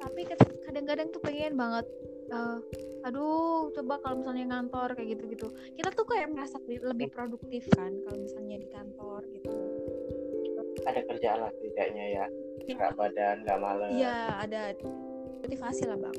[0.00, 0.20] tapi
[0.64, 1.86] kadang-kadang tuh pengen banget
[2.32, 2.58] uh,
[3.04, 5.48] aduh coba kalau misalnya ngantor kayak gitu-gitu.
[5.76, 9.50] Kita tuh kayak merasa lebih produktif kan kalau misalnya di kantor gitu.
[10.84, 12.26] Ada kerjaan lah setidaknya ya.
[12.64, 12.76] Iya.
[12.76, 13.88] nggak badan nggak malam.
[13.92, 14.62] Iya ada
[15.40, 16.16] motivasi lah bang.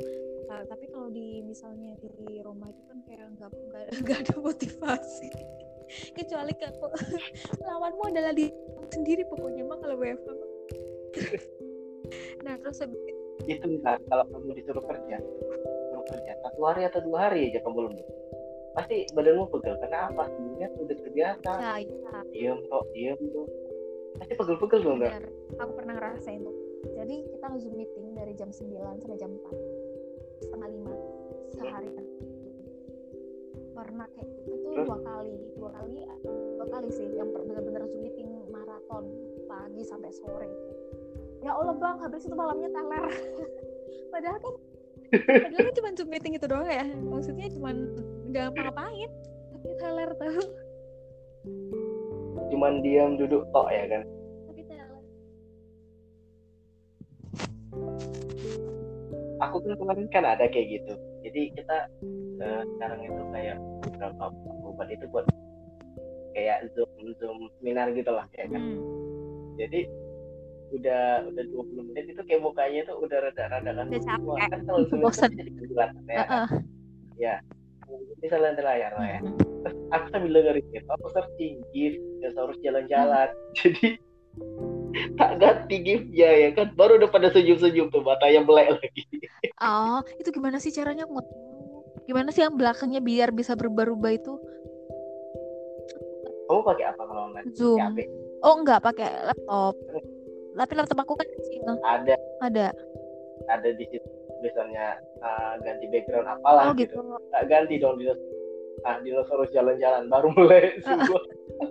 [0.52, 3.50] Nah, tapi kalau di misalnya di rumah itu kan kayak nggak
[4.04, 5.30] nggak ada motivasi.
[6.12, 6.92] Kecuali kalau
[7.68, 8.52] lawanmu adalah di
[8.92, 10.28] sendiri pokoknya mah kalau WFH
[12.46, 12.84] nah terus
[13.48, 15.18] itu kan kalau kamu disuruh kerja.
[16.02, 18.08] Kerja satu hari atau dua hari aja kamu lembur.
[18.72, 20.24] Pasti badanmu pegel karena apa?
[20.28, 21.52] Sebenarnya udah terbiasa.
[21.62, 22.20] Ya, ya.
[22.34, 23.46] diem kok diem tuh
[24.20, 25.24] pasti pegel-pegel dong enggak
[25.58, 26.56] aku pernah ngerasain tuh.
[26.98, 30.94] Jadi kita zoom meeting dari jam 9 sampai jam 4 setengah lima
[31.54, 31.90] sehari
[33.72, 34.88] pernah kayak itu tuh Terus?
[34.88, 35.36] dua kali.
[35.58, 35.94] Dua kali
[36.60, 39.04] dua kali sih yang bener-bener zoom meeting maraton
[39.50, 40.50] pagi sampai sore.
[40.50, 40.70] itu
[41.42, 43.06] ya Allah bang habis itu malamnya teler
[44.14, 44.56] padahal kan
[45.12, 46.88] Padahal kan cuma Zoom meeting itu doang ya.
[46.88, 47.76] Maksudnya cuma
[48.32, 49.12] nggak ngapa-ngapain.
[49.52, 50.44] Tapi teler tau.
[52.48, 54.04] Cuman diam duduk tok ya kan.
[54.48, 54.90] Tapi teler.
[59.44, 60.94] Aku kan kemarin kan ada kayak gitu.
[61.28, 61.78] Jadi kita
[62.40, 64.24] uh, sekarang itu kayak beberapa
[64.64, 65.28] obat itu buat
[66.32, 68.64] kayak zoom zoom seminar gitu lah ya kan.
[68.64, 68.80] Hmm.
[69.60, 69.92] Jadi
[70.72, 74.36] udah udah 20 menit itu kayak mukanya tuh udah rada-rada kan udah capek.
[74.48, 76.48] Kan kalau bosan jadi kebulan ya uh -uh.
[77.20, 77.36] ya
[78.24, 79.20] bisa lihat layar lah ya
[79.62, 83.30] terus aku sambil dengerin itu aku searching gif harus jalan-jalan.
[83.60, 84.00] Jadi
[85.20, 86.72] tak ganti gifnya ya kan?
[86.80, 89.04] Baru udah pada senyum-senyum tuh matanya melek lagi.
[89.60, 91.20] Oh itu gimana sih caranya aku
[92.08, 94.34] gimana sih yang belakangnya biar bisa berubah-ubah itu?
[96.48, 97.80] Kamu pakai apa kalau online zoom.
[98.42, 99.76] Oh enggak pakai laptop
[100.56, 102.16] tapi laptop aku kan kecil ada.
[102.44, 102.68] Ada.
[103.50, 106.98] Ada di situ misalnya uh, ganti background apalah oh, gitu.
[106.98, 107.18] gitu.
[107.32, 108.10] Nggak ganti dong di
[108.82, 111.06] ah dinosaurus jalan-jalan baru mulai uh,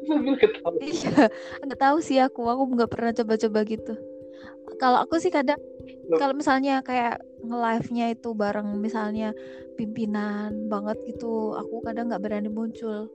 [0.06, 0.78] sambil ketawa.
[0.78, 1.26] Iya
[1.66, 3.94] nggak tahu sih aku aku nggak pernah coba-coba gitu.
[4.78, 5.58] Kalau aku sih kadang
[6.16, 9.34] kalau misalnya kayak nge-live-nya itu bareng misalnya
[9.74, 13.10] pimpinan banget gitu aku kadang nggak berani muncul.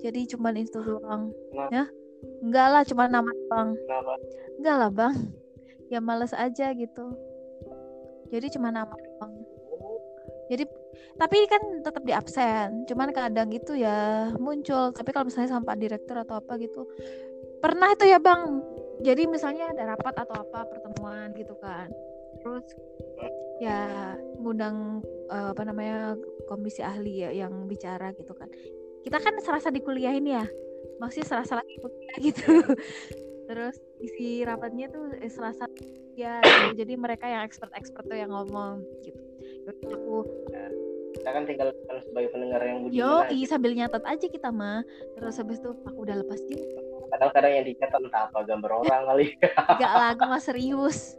[0.00, 1.32] Jadi cuman itu doang.
[1.52, 1.68] Nah.
[1.68, 1.84] ya
[2.44, 3.68] Enggak lah, cuma nama bang.
[4.60, 5.14] Enggak lah bang.
[5.88, 7.14] Ya males aja gitu.
[8.28, 9.32] Jadi cuma nama bang.
[10.52, 10.64] Jadi
[11.16, 12.84] tapi kan tetap di absen.
[12.84, 14.92] Cuman kadang gitu ya muncul.
[14.92, 16.84] Tapi kalau misalnya sama Pak Direktur atau apa gitu,
[17.64, 18.60] pernah itu ya bang.
[19.00, 21.88] Jadi misalnya ada rapat atau apa pertemuan gitu kan.
[22.44, 22.66] Terus
[23.62, 26.18] ya ngundang uh, apa namanya
[26.50, 28.50] komisi ahli ya yang bicara gitu kan.
[29.04, 30.44] Kita kan serasa dikuliahin ya
[31.02, 32.50] masih serasa lagi kuliah gitu.
[33.48, 35.68] Terus isi rapatnya tuh eh, serasa
[36.14, 36.80] ya gitu.
[36.80, 39.20] jadi mereka yang expert-expert tuh yang ngomong gitu.
[39.64, 40.16] Yaudah aku
[40.48, 40.64] ya,
[41.14, 41.68] kita kan tinggal
[42.04, 44.84] sebagai pendengar yang budiman yo i sambil nyatat aja kita mah
[45.16, 49.26] terus habis itu aku udah lepas juga kadang-kadang yang dicatat entah apa gambar orang kali.
[49.78, 51.14] Enggak lah aku mah serius.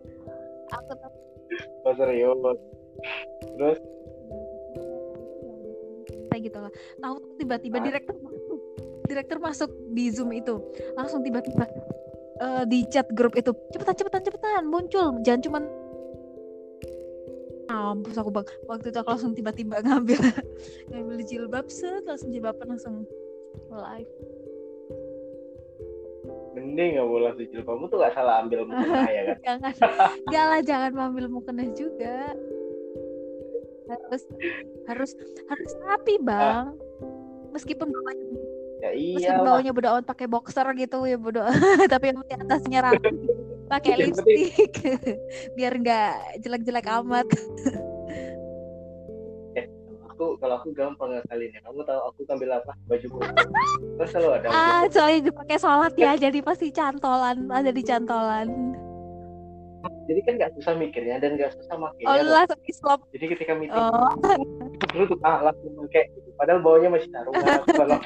[0.76, 1.12] Aku tuh
[1.88, 2.60] oh, serius.
[3.56, 3.80] Terus?
[6.28, 6.72] Kayak gitu lah.
[7.00, 8.16] Tahu tiba-tiba direktur
[9.06, 10.62] direktur masuk di zoom itu
[10.98, 11.66] langsung tiba-tiba
[12.42, 15.64] uh, di chat grup itu cepetan cepetan cepetan muncul jangan cuman
[17.96, 20.20] mampus aku bang waktu itu aku langsung tiba-tiba ngambil
[20.92, 23.08] ngambil jilbab set langsung jilbaban langsung
[23.72, 24.12] live.
[26.58, 29.38] Mending nggak boleh langsung jilbabmu tuh gak salah ambil mukena ya kan?
[29.44, 29.74] Jangan
[30.32, 32.36] jangan lah jangan ambil mukena juga.
[33.86, 34.24] Harus
[34.90, 35.12] harus
[35.48, 36.76] harus rapi bang.
[37.56, 38.28] Meskipun bapaknya
[38.86, 41.42] ya iya Meskipun bawahnya bodo amat pakai boxer gitu ya bodo
[41.94, 43.10] tapi yang di atasnya rapi
[43.66, 44.74] pakai lipstick.
[45.58, 47.28] Biar nggak jelek-jelek amat.
[49.56, 49.72] Eh,
[50.04, 52.76] aku kalau aku gampang ngakalin ya kamu tahu aku ambil apa?
[52.92, 53.08] Baju
[53.96, 58.52] terus selalu ada ah soalnya dipakai sholat ya jadi pasti cantolan ada di cantolan.
[60.12, 62.36] Jadi kan nggak susah mikirnya dan nggak susah oh makainya loh.
[62.36, 64.12] langsung jadi ketika meeting oh.
[64.92, 66.25] dulu tuh ah langsung gitu.
[66.36, 67.32] Padahal bawahnya masih kalau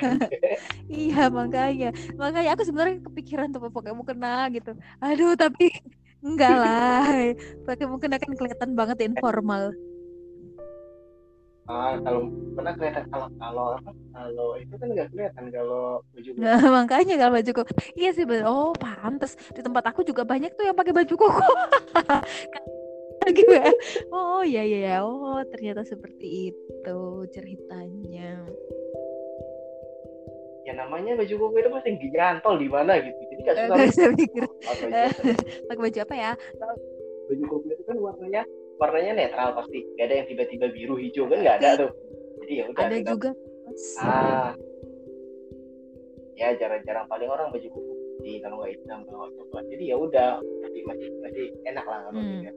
[0.89, 1.89] iya makanya.
[2.15, 4.73] Makanya aku sebenarnya kepikiran tuh pakai mukena gitu.
[5.01, 5.69] Aduh tapi
[6.27, 7.05] enggak lah.
[7.65, 9.73] Pakai mukena kan kelihatan banget informal.
[11.69, 13.91] Ah kalau pernah kelihatan kalau kalau apa?
[13.93, 16.41] Kalau itu kan nggak kelihatan kalau baju koko.
[16.41, 18.49] Nah, makanya kalau baju koko iya sih bener.
[18.49, 19.37] oh pantes.
[19.53, 21.45] Di tempat aku juga banyak tuh yang pakai baju koko
[23.37, 23.71] gitu ya
[24.09, 24.95] oh iya iya iya.
[25.01, 28.39] oh ternyata seperti itu ceritanya
[30.63, 34.43] ya namanya baju koko itu pasti gantol di mana gitu jadi nggak susah mikir.
[34.69, 35.03] Aja.
[35.65, 36.31] pakai baju apa ya
[37.25, 38.41] baju koko itu kan warnanya
[38.77, 41.91] warnanya netral pasti nggak ada yang tiba-tiba biru hijau kan nggak ada tuh
[42.45, 43.29] jadi ya udah ada tinggal- juga
[43.99, 44.51] ah
[46.37, 49.95] ya jarang-jarang paling orang baju koko putih kalau nggak hitam kalau nggak coklat jadi ya
[49.97, 50.29] udah
[50.61, 52.29] masih masih masih enak lah kalau Hmm.
[52.39, 52.55] dilihat.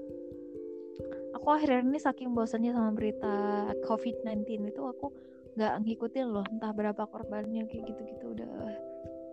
[1.42, 3.35] Aku akhir-akhir ini saking bosannya sama berita
[3.83, 5.11] COVID-19 itu aku
[5.59, 8.31] nggak ngikutin loh entah berapa korbannya kayak gitu-gitu.
[8.31, 8.46] Udah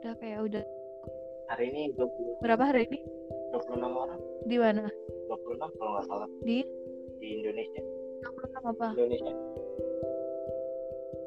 [0.02, 0.64] udah kayak udah
[1.54, 3.06] hari ini 20, berapa hari ini?
[3.54, 4.20] 26 orang.
[4.50, 4.90] Di mana?
[5.30, 6.30] 26 kalau nggak salah.
[6.42, 6.66] Di?
[7.22, 7.82] Di Indonesia.
[8.66, 8.88] apa?
[8.98, 9.34] Indonesia.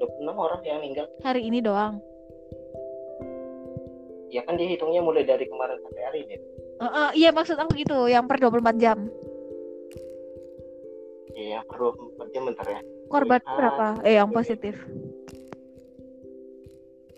[0.03, 1.07] 26 orang yang meninggal.
[1.23, 2.03] Hari ini doang?
[4.35, 6.37] Ya kan dia hitungnya mulai dari kemarin sampai hari ini.
[6.83, 9.07] Eh, eh, iya maksud aku gitu yang per 24 jam
[11.35, 12.81] iya perlu 24 jam bentar ya.
[13.09, 13.87] Korban Ah, berapa?
[14.05, 14.75] eh yang positif.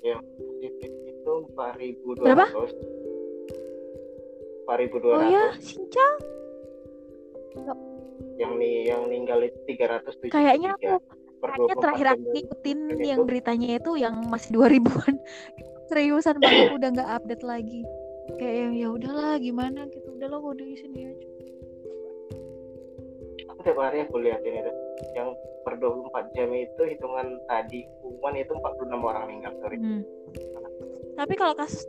[0.04, 2.46] Positif itu 4.200 Berapa?
[4.64, 6.14] 4.200 oh ya cincang
[8.40, 10.98] yang nih yang meninggal itu 373 kayaknya aku
[11.44, 13.28] kayaknya 24 terakhir aku ngikutin dari yang itu.
[13.28, 15.14] beritanya itu yang masih 2000-an
[15.92, 17.84] seriusan banget udah nggak update lagi.
[18.40, 19.84] Kayak yang ya udahlah gimana?
[19.92, 20.08] gitu.
[20.16, 21.28] Udahlah gue di sini aja
[23.64, 24.72] tiap hari aku liatin itu
[25.16, 25.32] yang
[25.64, 30.02] per 24 jam itu hitungan tadi pengumuman itu 46 orang meninggal sorry Hmm.
[31.14, 31.86] Tapi kalau kasus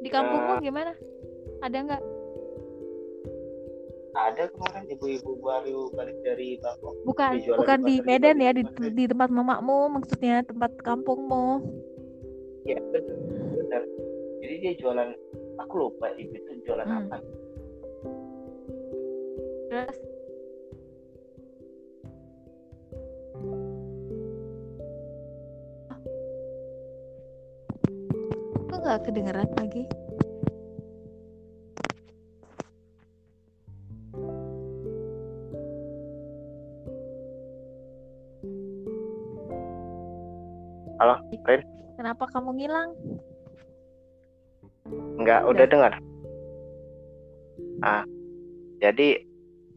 [0.00, 0.92] di kampungmu gimana?
[1.62, 2.02] Ada nggak?
[4.14, 8.62] ada kemarin ibu-ibu baru balik dari Bangkok Bukan, bukan di di Medan ya, di
[8.94, 11.58] di, tempat mamamu, maksudnya tempat kampungmu.
[12.62, 13.18] ya benar
[13.58, 13.82] benar
[14.38, 15.08] jadi dia jualan
[15.60, 17.10] aku lupa ibu itu jualan Hmm.
[17.10, 17.16] apa
[19.68, 19.98] Terus
[28.84, 29.88] nggak kedengeran lagi?
[41.00, 41.16] Halo,
[41.48, 41.60] Rin?
[41.96, 42.92] Kenapa kamu ngilang?
[45.16, 45.52] Enggak, Udah.
[45.56, 45.92] udah dengar.
[47.80, 48.04] Ah,
[48.84, 49.24] jadi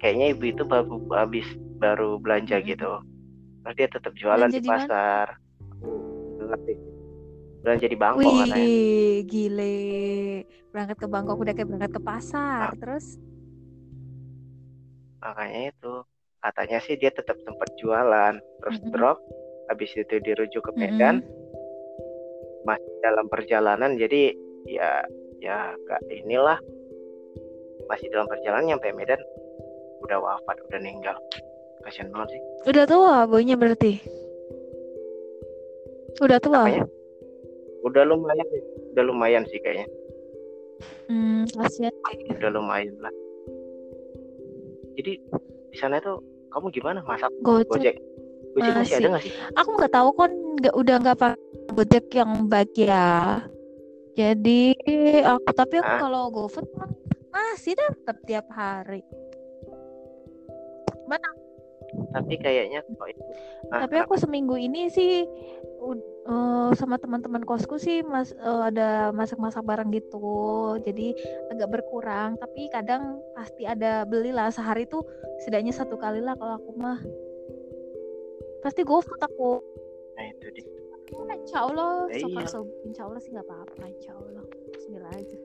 [0.04, 1.48] kayaknya ibu itu baru habis
[1.80, 3.00] baru belanja gitu.
[3.64, 5.28] Terus dia tetap jualan Belanja di pasar.
[6.44, 6.87] Ngerti.
[7.66, 8.56] Belanja di Bangkok katanya.
[8.56, 9.76] Wih, gile.
[10.72, 12.74] Berangkat ke Bangkok udah kayak berangkat ke pasar.
[12.78, 13.18] Terus
[15.18, 15.94] Makanya itu
[16.40, 18.94] katanya sih dia tetap sempat jualan, terus Mm-mm.
[18.94, 19.18] drop.
[19.68, 22.64] Habis itu dirujuk ke Medan, Mm-mm.
[22.64, 24.00] masih dalam perjalanan.
[24.00, 24.32] Jadi
[24.70, 25.04] ya
[25.44, 26.60] ya enggak inilah
[27.92, 29.20] masih dalam perjalanan nyampe Medan
[30.08, 31.18] udah wafat, udah meninggal.
[31.84, 32.42] Kasian banget sih.
[32.72, 34.00] udah tua boynya berarti.
[36.24, 36.64] Udah tua.
[36.64, 36.86] Apanya?
[37.88, 38.48] Udah lumayan,
[38.92, 39.88] udah lumayan sih kayaknya.
[41.08, 41.94] Hmm, kasihan.
[42.36, 43.14] Udah lumayan lah.
[45.00, 45.24] Jadi
[45.72, 46.20] di sana itu
[46.52, 47.70] kamu gimana masak Gojek.
[47.72, 47.96] Gojek?
[48.58, 48.98] Gojek masih Masih.
[48.98, 49.34] ada nggak sih?
[49.56, 51.40] Aku nggak tahu kan nggak udah nggak pakai
[51.78, 53.08] Gojek yang baik ya.
[54.18, 54.74] Jadi
[55.22, 56.02] aku tapi aku Hah?
[56.02, 56.66] kalau GoFood
[57.30, 59.06] masih dapat tiap hari.
[61.06, 61.37] Mana?
[61.88, 63.22] Tapi kayaknya kok itu.
[63.72, 65.24] Ah, Tapi aku seminggu ini sih
[66.28, 70.76] eh, sama teman-teman kosku sih mas eh, ada masak-masak bareng gitu.
[70.84, 71.16] Jadi
[71.52, 72.36] agak berkurang.
[72.38, 75.04] Tapi kadang pasti ada belilah sehari tuh
[75.44, 77.00] setidaknya satu kali lah kalau aku mah.
[78.62, 79.64] Pasti GoFood aku.
[80.18, 80.66] Nah itu dia.
[81.08, 82.44] Insya Allah, Eh, iya.
[82.44, 84.44] so Insya Allah sih nggak apa-apa, Insya Allah.
[84.76, 85.38] Bismillah aja.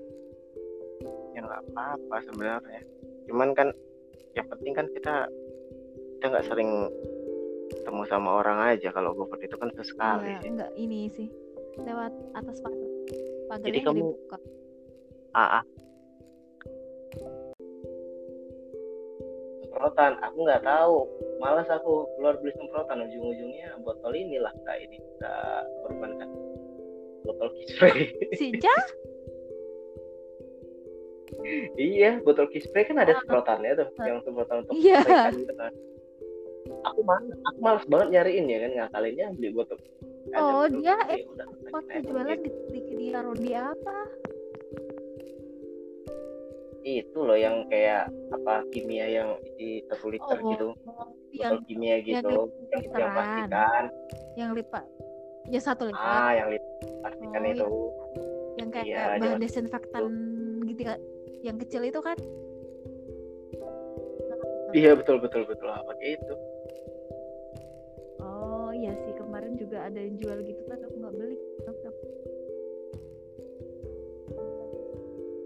[1.39, 2.83] Ya nggak apa-apa sebenarnya.
[3.31, 3.69] Cuman kan
[4.35, 5.31] yang penting kan kita
[6.23, 6.71] kita nggak sering
[7.75, 10.55] ketemu sama orang aja kalau GoFood itu kan sesekali sih.
[10.55, 11.27] enggak ini sih
[11.83, 12.91] lewat atas pagar.
[13.51, 14.39] Pagarnya Jadi kamu- dibuka.
[15.35, 15.65] Ah, ah.
[19.75, 20.97] Rotan, aku nggak tahu
[21.43, 25.35] malas aku keluar beli semprotan ujung-ujungnya botol inilah kak ini kita
[25.83, 26.31] korbankan
[27.27, 28.71] botol kispray Sija?
[31.75, 33.19] iya botol kispray kan ada Ah.
[33.19, 34.07] semprotannya tuh Ah.
[34.07, 35.75] yang semprotan untuk gitu kan
[36.83, 39.79] aku malas aku malas banget nyariin ya kan ngakalinnya beli botol.
[40.33, 40.97] Oh, dia
[41.73, 42.59] Waktu Nah, jualan gitu.
[42.71, 43.97] di, di, ditaruh di apa?
[46.83, 50.69] itu loh yang kayak apa kimia yang isi satu liter Oh, gitu.
[51.31, 53.15] yang botol kimia gitu yang, yang literan.
[53.15, 53.85] plastikan
[54.35, 54.85] yang lipat
[55.47, 56.03] ya satu liter.
[56.03, 57.67] Ah yang liter plastikan Oh, itu.
[58.59, 60.05] yang kayak iya, bahan jangan- desinfektan
[60.67, 60.83] gitu.
[60.83, 60.99] kan
[61.43, 62.19] yang kecil itu kan?
[64.73, 65.69] Iya betul betul betul.
[65.71, 66.35] Pakai itu
[69.53, 71.37] kemarin juga ada yang jual gitu kan aku nggak beli.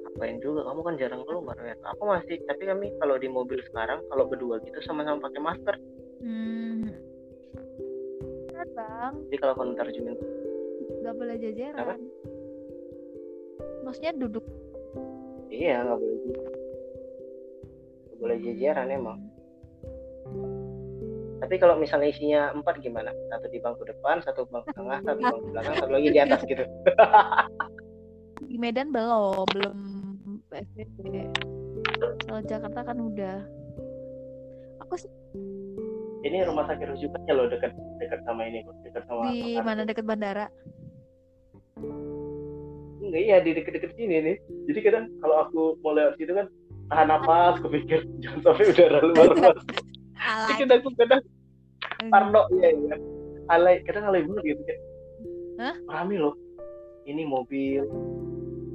[0.07, 0.61] Ngapain juga?
[0.63, 4.63] Kamu kan jarang keluar ya aku masih tapi kami kalau di mobil sekarang kalau berdua
[4.63, 5.77] gitu sama-sama pakai masker.
[6.23, 6.87] Hmm.
[8.55, 9.15] Berat bang.
[9.27, 10.19] Jadi kalau aku terjemahin
[11.03, 11.83] nggak boleh jajaran.
[11.83, 11.97] Apa?
[13.83, 14.47] maksudnya duduk.
[15.51, 16.41] Iya nggak boleh gitu
[18.07, 19.19] nggak boleh jajaran emang
[21.47, 23.15] tapi kalau misalnya isinya empat gimana?
[23.31, 26.43] Satu di bangku depan satu bangku tengah satu di bangku belakang satu lagi di atas
[26.43, 26.67] gitu.
[28.51, 29.77] Di Medan belum belum.
[30.51, 31.15] PSBB
[32.27, 33.47] kalau Jakarta kan udah.
[34.83, 35.11] Aku sih
[36.27, 37.71] ini rumah sakit rujukannya loh dekat
[38.03, 39.87] dekat sama ini dekat sama di mana?
[39.87, 40.51] Deket bandara?
[42.99, 44.37] Enggak iya di deket-deket sini nih.
[44.67, 46.51] Jadi kadang kalau aku mau lewat situ kan
[46.91, 49.31] tahan napas kepikir jangan sampai udara luar
[50.27, 51.23] alay jadi aku kadang
[52.07, 52.97] Parno iya iya.
[53.47, 54.81] Alay kadang alay banget gitu kayak
[55.57, 55.75] Hah?
[55.89, 56.35] rame loh.
[57.07, 57.83] Ini mobil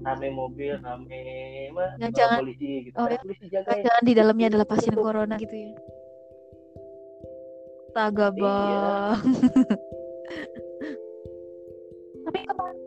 [0.01, 1.19] rame mobil rame
[1.69, 2.95] mah Ya, bawa jangan- polisi gitu.
[2.95, 3.19] Oh, ya.
[3.21, 5.71] polisi jaga ya jangan di dalamnya adalah pasien corona gitu ya.
[7.91, 8.39] Astaga Iya.
[8.39, 9.19] bang.
[12.21, 12.77] Tapi kemarin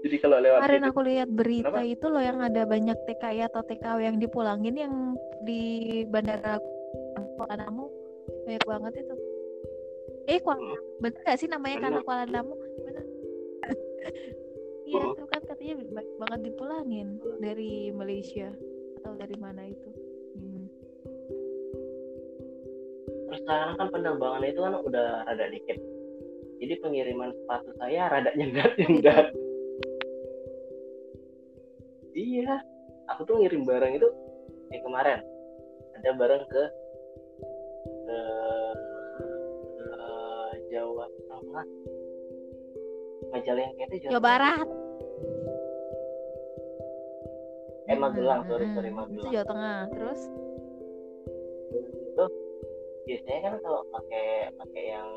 [0.00, 1.86] jadi kalau lewat kemarin aku lihat berita Kenapa?
[1.86, 4.94] itu loh yang ada banyak TKI atau TKW yang dipulangin yang
[5.40, 5.60] di
[6.04, 6.58] bandara
[7.36, 7.86] Kuala Namu.
[8.44, 9.14] Banyak banget itu
[10.28, 10.76] eh Kuala Hmm.
[11.00, 12.54] bener gak sih namanya karena Kuala Namu?
[12.84, 13.04] Bener.
[14.90, 15.14] Iya Hmm.
[15.14, 18.50] itu kan katanya banyak banget dipulangin dari Malaysia
[19.00, 19.90] atau dari mana itu.
[20.34, 20.66] Hmm.
[23.30, 25.78] terus sekarang kan penerbangan itu kan udah rada dikit.
[26.58, 29.30] Jadi pengiriman sepatu saya rada nyendat nyendat
[32.14, 32.60] iya
[33.10, 34.08] aku tuh ngirim barang itu
[34.70, 35.20] eh kemarin.
[36.00, 36.62] Ada barang ke,
[37.84, 38.18] ke
[40.70, 41.66] Jawa Tengah
[43.30, 44.66] Majalengka itu Jawa Barat.
[47.86, 49.30] Eh Magelang Hmm, sorry hmm, sorry itu Magelang.
[49.34, 50.20] Jawa Tengah terus?
[52.10, 52.24] Itu
[53.06, 55.08] biasanya kan kalau pakai pakai yang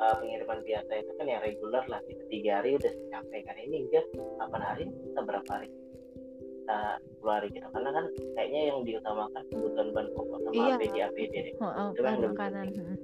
[0.00, 3.56] uh, pengiriman biasa itu kan yang reguler lah kita tiga hari udah sampai kan.
[3.56, 4.04] Ini enggak
[4.40, 5.68] 8 hari kita berapa hari?
[5.68, 6.78] Kita
[7.20, 7.66] 10 hari gitu.
[7.68, 8.04] Karena kan
[8.36, 10.74] kayaknya yang diutamakan kebutuhan bahan pokok sama Iya.
[10.76, 11.54] APD APD deh.
[11.60, 12.66] Oh, oh, Itu kan lebih makanan.
[12.72, 12.96] Hmm.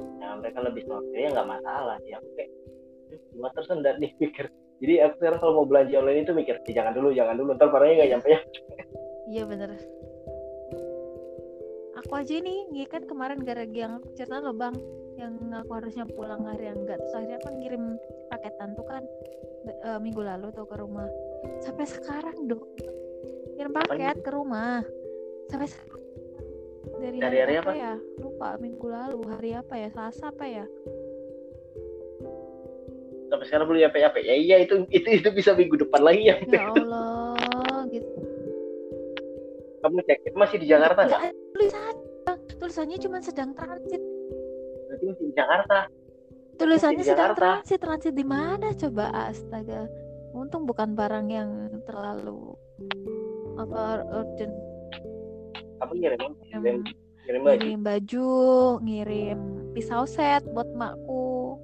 [0.00, 4.46] Nah, mereka lebih sortir ya nggak masalah sih aku kayak "Hmm, cuma tersendat nih pikir
[4.82, 7.68] jadi aku sekarang kalau mau belanja online itu mikir "Eh, jangan dulu jangan dulu ntar
[7.70, 8.40] barangnya nggak nyampe ya
[9.24, 9.70] Iya bener.
[12.04, 14.76] Aku aja nih, ya kan kemarin gara-gara yang aku cerita lo bang,
[15.16, 17.84] yang aku harusnya pulang hari yang enggak, terus akhirnya aku ngirim
[18.28, 19.02] paketan tuh kan
[19.64, 21.08] eh, minggu lalu tuh ke rumah.
[21.64, 22.68] Sampai sekarang dong,
[23.56, 24.84] ngirim paket ke rumah.
[25.48, 26.02] Sampai sekarang.
[27.04, 27.72] Dari, Dari hari apa?
[27.76, 27.94] ya?
[28.16, 29.88] Lupa minggu lalu, hari apa ya?
[29.92, 30.64] Selasa apa ya?
[33.24, 36.38] sampai sekarang belum nyampe nyampe ya iya itu itu itu bisa minggu depan lagi ya
[36.46, 38.06] Ya Allah, gitu.
[39.82, 41.94] kamu cek masih di Jakarta nggak tulisan.
[42.54, 43.98] Tulisannya cuma sedang transit.
[44.86, 45.78] berarti masih di Jakarta
[46.54, 47.42] Tulisannya di sedang Jakarta.
[47.58, 49.90] transit, transit di mana coba astaga.
[50.30, 51.50] Untung bukan barang yang
[51.82, 52.54] terlalu
[53.58, 54.54] apa urgent.
[55.80, 56.28] Kamu ngirim apa?
[56.28, 56.80] Ngirim, ngirim
[57.24, 58.28] ngirim baju ngirim baju,
[58.84, 59.38] ngirim
[59.74, 61.58] pisau set buat makku.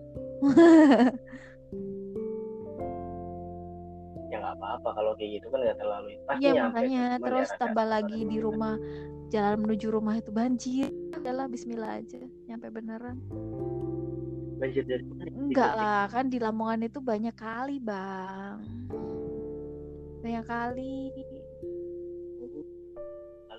[4.30, 7.26] ya nggak apa-apa kalau kayak gitu kan nggak terlalu pasti Iya nyampe makanya sih, cuman
[7.28, 8.74] terus ya tambah lagi di rumah
[9.30, 10.90] jalan menuju rumah itu banjir.
[11.14, 13.18] Adalah Bismillah aja, nyampe beneran.
[14.60, 15.00] banjir dari?
[15.32, 18.60] Enggak lah, kan di Lamongan itu banyak kali, Bang.
[20.20, 21.08] Banyak kali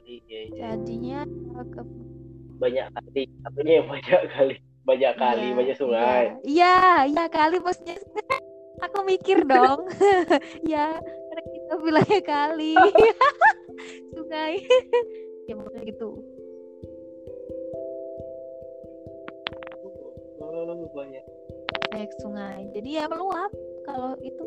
[0.01, 0.15] kali.
[0.25, 0.49] Ya, ya.
[0.73, 1.81] jadinya eh, ke...
[2.57, 4.55] banyak kali artinya banyak kali.
[4.81, 5.81] Banyak iya, kali ya, banyak iya.
[5.81, 6.23] sungai.
[6.41, 6.75] Iya
[7.05, 7.95] iya ya, kali maksudnya
[8.85, 9.85] aku mikir dong.
[10.71, 12.73] Ya karena kita bilangnya kali.
[14.17, 14.53] Sungai.
[15.45, 16.09] Ya maksudnya gitu.
[20.41, 21.23] Oh, banyak.
[21.93, 22.61] Banyak sungai.
[22.73, 23.51] Jadi ya meluap
[23.85, 24.45] kalau itu.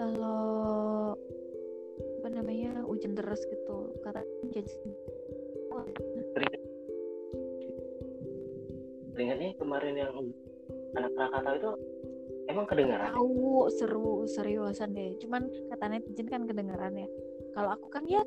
[0.00, 1.12] Kalau
[2.30, 4.74] namanya hujan deras gitu kata jadi
[9.20, 10.12] Teringatnya kemarin yang
[10.96, 11.70] anak Krakatau itu
[12.48, 13.12] emang kedengaran?
[13.12, 15.12] tahu seru seriusan deh.
[15.20, 17.08] Cuman kata netizen kan kedengaran ya.
[17.52, 18.24] Kalau aku kan ya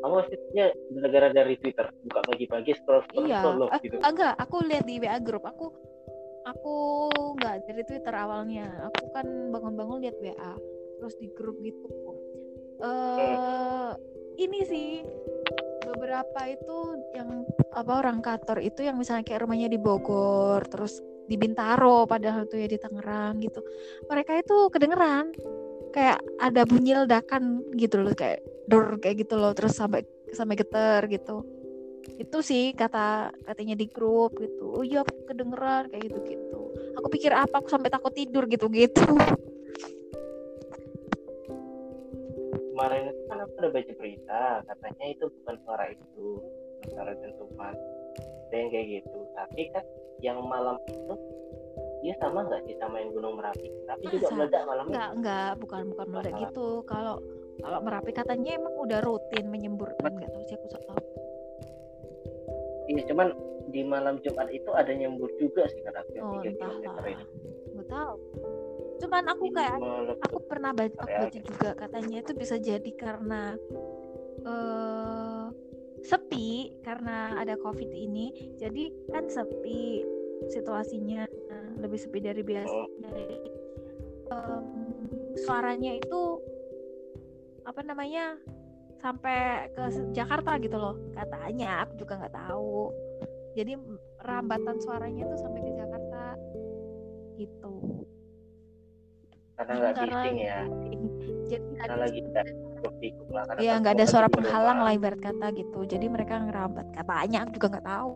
[0.00, 3.96] Kamu maksudnya gara-gara dari Twitter buka pagi-pagi scroll scroll iya scroll eh, gitu.
[4.00, 5.68] enggak aku lihat di WA grup aku
[6.48, 6.74] aku
[7.36, 8.64] nggak dari Twitter awalnya.
[8.88, 10.56] Aku kan bangun-bangun lihat WA
[11.00, 11.84] terus di grup gitu
[12.80, 13.90] eh
[14.40, 14.88] ini sih
[15.84, 16.78] beberapa itu
[17.12, 17.44] yang
[17.76, 22.58] apa orang kantor itu yang misalnya kayak rumahnya di Bogor terus di Bintaro padahal tuh
[22.58, 23.60] ya di Tangerang gitu.
[24.08, 25.30] Mereka itu kedengeran
[25.90, 30.02] kayak ada bunyi ledakan gitu loh kayak dor kayak gitu loh terus sampai
[30.32, 31.44] sampai geter gitu.
[32.16, 36.60] Itu sih kata katanya di grup gitu oh iya kedengeran kayak gitu gitu
[36.96, 39.04] aku pikir apa aku sampai takut tidur gitu gitu
[42.80, 46.24] Kemarin itu kan aku udah baca berita katanya itu bukan suara itu
[46.88, 47.74] suara dentuman
[48.50, 49.84] yang kayak gitu tapi kan
[50.24, 51.14] yang malam itu
[52.00, 54.36] dia sama nggak sih sama yang Gunung Merapi tapi juga Masa?
[54.40, 56.44] meledak malam itu Enggak, enggak, bukan bukan meledak Masalah.
[56.48, 56.68] gitu.
[56.88, 57.14] Kalau
[57.60, 61.00] kalau Merapi katanya emang udah rutin menyemburkan, nggak tahu sih aku sok tahu.
[62.88, 63.28] iya cuman
[63.68, 66.96] di malam Jumat itu ada nyembur juga sih kata Oh, 3 entahlah.
[67.76, 68.14] Nggak tahu.
[69.10, 70.22] Cuman aku kayak meletus.
[70.22, 73.58] aku pernah baca, aku baca juga katanya itu bisa jadi karena
[74.46, 75.44] eh
[76.06, 78.54] sepi karena ada covid ini.
[78.54, 80.06] Jadi kan sepi
[80.46, 81.26] situasinya
[81.82, 83.36] lebih sepi dari biasanya Jadi,
[84.30, 84.64] em,
[85.42, 86.38] suaranya itu
[87.66, 88.38] apa namanya
[89.02, 89.82] sampai ke
[90.14, 91.82] Jakarta gitu loh katanya.
[91.82, 92.94] Aku juga nggak tahu.
[93.58, 93.74] Jadi
[94.22, 96.24] rambatan suaranya itu sampai ke Jakarta
[97.34, 97.99] gitu
[99.60, 100.58] karena nggak bising ya.
[101.52, 102.46] jadi karena ada lagi nggak
[102.96, 105.84] pikuk lah karena ya nggak ada suara penghalang lah ibarat kata gitu.
[105.84, 108.12] Jadi mereka ngerambat katanya aku juga nggak tahu.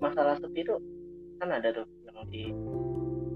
[0.00, 0.74] Masalah sepi itu
[1.36, 2.42] kan ada tuh yang di,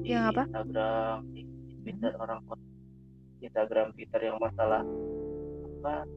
[0.01, 0.43] di Yang apa?
[0.49, 1.43] Instagram di
[1.85, 2.65] Twitter orang post.
[3.45, 4.81] Instagram Twitter yang masalah
[5.85, 6.09] apa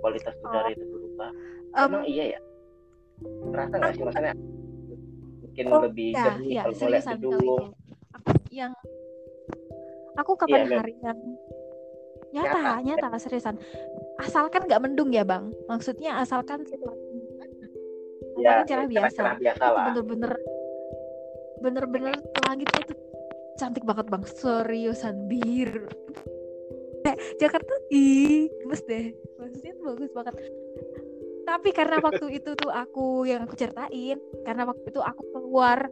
[0.00, 1.30] kualitas udara itu berubah.
[1.76, 2.40] Em, emang iya ya?
[3.52, 4.32] Merasa nggak sih maksudnya
[5.50, 7.54] mungkin Oh, lebih ya jernih ya kalau ngeliat gedung aku
[8.54, 8.72] yang
[10.14, 10.78] aku kapan Iya, Mem.
[10.78, 11.18] hari yang
[12.30, 12.86] nyata Nyata.
[12.86, 13.56] nyata seriusan.
[14.22, 15.50] Asalkan nggak mendung ya bang.
[15.66, 17.02] Maksudnya asalkan situasi
[18.40, 19.22] ya cerah biasa.
[19.90, 20.32] bener-bener
[21.60, 22.14] bener-bener
[22.46, 22.94] langitnya itu
[23.58, 24.22] cantik banget bang.
[24.24, 25.90] Seriusan biru
[27.00, 27.74] Eh, Jakarta?
[27.90, 29.10] Ih gemes deh.
[29.40, 30.34] Maksudnya bagus banget
[31.50, 35.90] tapi karena waktu itu tuh aku yang aku ceritain karena waktu itu aku keluar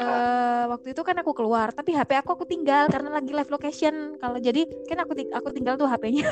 [0.00, 4.16] eh waktu itu kan aku keluar tapi HP aku aku tinggal karena lagi live location.
[4.16, 6.24] Kalau jadi kan aku ting- aku tinggal tuh HP-nya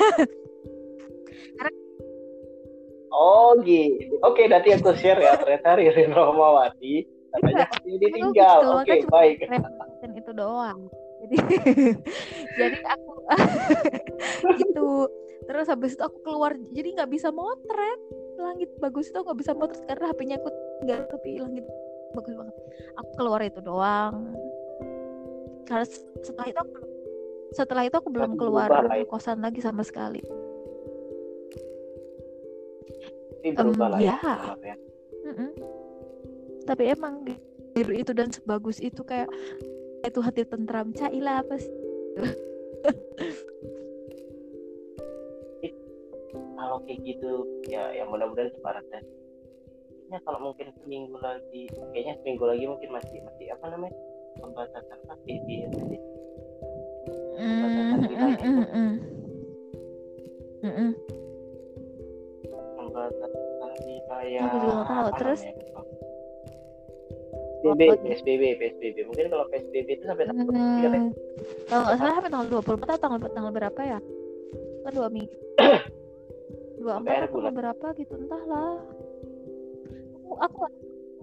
[3.13, 4.17] oh gitu.
[4.25, 5.37] Oke nanti aku share ya.
[5.37, 9.37] Ternyata Ririn Romawati katanya ini ditinggal keluar oke kan cuma baik.
[9.45, 10.79] location itu doang.
[11.21, 11.35] Jadi
[12.59, 13.11] jadi aku
[14.65, 14.89] gitu
[15.45, 17.99] terus habis itu aku keluar jadi nggak bisa motret
[18.37, 20.49] langit bagus itu nggak bisa motret karena HP-nya aku
[20.81, 21.65] tinggal tapi langit
[22.13, 22.55] bagus banget
[22.97, 24.15] aku keluar itu doang
[25.65, 26.73] karena se- setelah itu aku,
[27.55, 29.05] setelah itu aku belum keluar ya.
[29.07, 30.21] kosan lagi sama sekali
[33.41, 34.53] ini berubah lah ya, ya.
[34.61, 34.75] ya.
[35.25, 35.49] Mm-mm.
[36.69, 37.25] tapi emang
[37.73, 39.31] biru itu dan sebagus itu kayak
[40.05, 41.73] itu hati tentram Caila apa sih
[46.61, 47.31] kalau kayak gitu
[47.65, 53.17] ya ya mudah-mudahan separat dan kayaknya kalau mungkin seminggu lagi kayaknya seminggu lagi mungkin masih
[53.25, 53.95] masih apa namanya
[54.37, 55.97] pembatasan aktivitas ya jadi
[57.41, 58.93] Mm, mm, mm, mm.
[60.61, 60.91] Mm, mm.
[62.77, 63.31] pembatasan
[64.21, 65.07] wilayah Aku juga tahu.
[65.17, 65.41] Terus?
[67.61, 67.93] PSBB, Apa?
[68.05, 68.97] PSBB, PSBB.
[69.09, 71.09] Mungkin kalau PSBB itu sampai tanggal tiga Hmm,
[71.69, 73.99] kalau nggak salah sampai tanggal 24 atau tanggal tanggal berapa ya?
[74.85, 75.35] Kan dua minggu.
[76.81, 77.53] Dua empat atau bulan.
[77.53, 78.73] berapa gitu entahlah.
[80.17, 80.59] Aku aku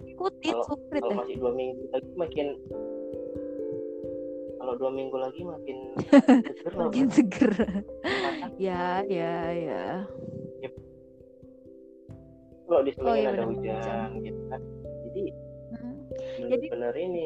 [0.07, 1.19] ikutin Kalau- sukrit kalau deh.
[1.19, 2.47] masih dua minggu lagi makin
[4.59, 5.77] kalau dua minggu lagi makin
[6.49, 7.11] seger Makin Bang.
[7.11, 7.53] seger.
[8.59, 9.85] Ya ya ya.
[12.65, 14.61] kalau di Oh, iya ada hujan gitu kan
[15.09, 15.23] jadi
[15.69, 15.95] Hmm.
[16.49, 17.25] Jadi- bener-bener ini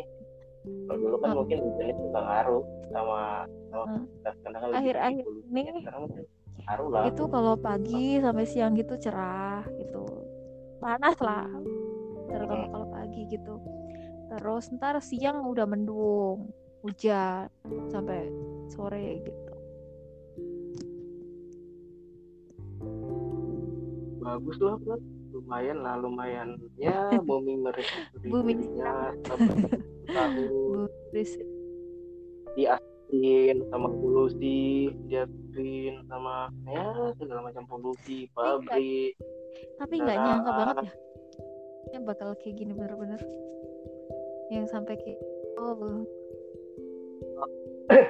[0.86, 1.36] kalau dulu kan Oh.
[1.42, 3.18] mungkin hujan itu nggak ngaruh sama
[3.66, 4.04] sama Hmm.
[4.22, 6.24] kan Akhir-akhir ini- sekarang mungkin
[6.66, 7.10] Haru lah.
[7.10, 10.06] itu kalau pagi sampai siang gitu cerah gitu
[10.78, 11.46] panas lah
[12.30, 13.54] terutama kalau pagi gitu
[14.32, 16.50] terus ntar siang udah mendung
[16.82, 17.50] hujan
[17.90, 18.30] sampai
[18.72, 19.54] sore gitu
[24.22, 24.96] bagus lah Bro.
[25.34, 26.48] lumayan lah lumayan
[26.78, 28.58] ya booming mereka Booming.
[28.62, 30.86] dirinya sampai tahu
[33.12, 39.12] Diasin sama polusi diasin sama ya segala macam polusi pabrik
[39.76, 40.92] tapi nggak nyangka banget ya.
[41.92, 43.20] Yang bakal kayak gini bener-bener.
[44.48, 45.20] Yang sampai kayak
[45.60, 45.76] oh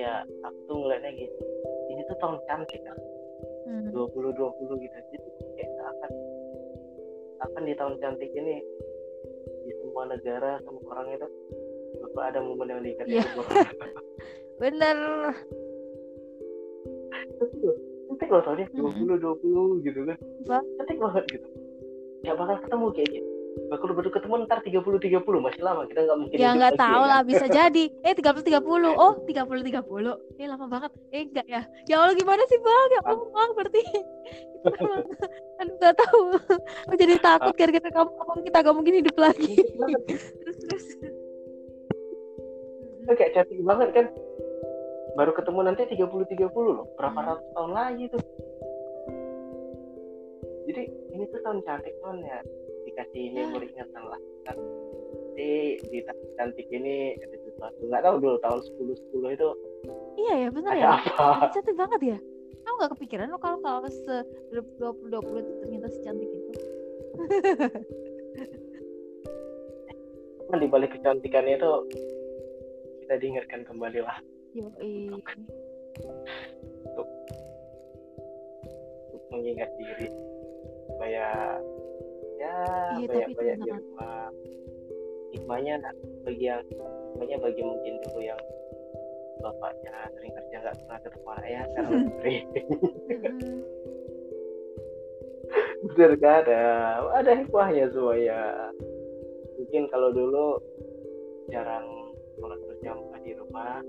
[0.00, 1.42] ya aku tuh ngeliatnya gitu.
[1.94, 2.98] Ini tuh tahun cantik kan
[3.70, 3.94] hmm.
[3.94, 4.96] 2020 gitu.
[5.14, 6.10] Jadi kayak akan
[7.50, 8.58] akan di tahun cantik ini.
[9.64, 11.28] Di semua negara semua orang itu
[12.14, 13.22] bapak ada momen yang diingat Iya.
[13.26, 13.40] itu
[14.62, 14.98] bener.
[18.06, 19.18] Cantik loh tahunnya Mm-mm.
[19.18, 20.18] 2020 gitu kan.
[20.78, 21.48] Cantik banget gitu.
[22.22, 23.34] Nggak bakal ketemu kayak gitu
[23.70, 27.10] bakal baru ketemu ntar 30 30 masih lama kita nggak mungkin ya nggak tahu ya.
[27.10, 27.28] lah kan?
[27.30, 27.84] bisa jadi.
[28.02, 28.58] Eh 30 30
[28.98, 30.90] oh 30 30 eh lama banget.
[31.14, 31.62] Eh enggak ya.
[31.86, 32.88] Ya Allah gimana sih bang?
[32.90, 33.82] Ya Allah bang berarti.
[34.64, 35.02] Memang
[35.60, 36.22] aduh nggak tahu.
[36.90, 39.52] Aku jadi takut gara-gara kamu ngomong kita nggak mungkin hidup lagi.
[39.54, 40.02] Cantik banget.
[40.42, 40.86] terus terus
[43.04, 44.06] Itu kayak cantik banget kan.
[45.14, 46.86] Baru ketemu nanti 30 30 loh.
[46.96, 47.28] Berapa Hmm.
[47.30, 48.22] ratus tahun lagi tuh.
[50.64, 50.82] Jadi
[51.12, 52.40] ini tuh tahun cantik tuh ya.
[52.84, 53.52] Dikasih ini Ya.
[53.52, 54.20] ingatan lah.
[54.44, 54.56] Kan
[55.34, 57.78] di di tahun cantik ini ada sesuatu.
[57.84, 59.48] Nggak tahu dulu tahun 10 10 itu
[60.16, 60.88] iya ya bener ada ya.
[61.20, 61.52] apa?
[61.52, 62.18] Cantik banget ya.
[62.64, 66.50] Kamu nggak kepikiran lo kalau kalau se 20 20 itu ternyata secantik itu.
[70.44, 71.70] Cuman di balik kecantikannya itu
[73.04, 74.16] kita diingatkan kembali lah
[74.56, 74.72] yo
[76.88, 77.08] untuk
[79.28, 80.08] mengingat diri
[80.88, 81.60] supaya
[82.40, 82.56] ya
[82.96, 84.32] Iya, banyak tapi banyak itu di rumah
[85.36, 85.74] hikmahnya
[86.24, 88.40] bagi yang hikmahnya bagi mungkin dulu yang
[89.44, 92.44] bapaknya sering kerja nggak pernah ketemu anaknya sekarang sering.
[95.84, 96.64] Bener kan ada?
[97.20, 98.40] Ada hikmahnya semuanya.
[99.60, 100.46] Mungkin kalau dulu
[101.52, 102.03] jarang
[102.44, 103.80] sholat berjamaah di rumah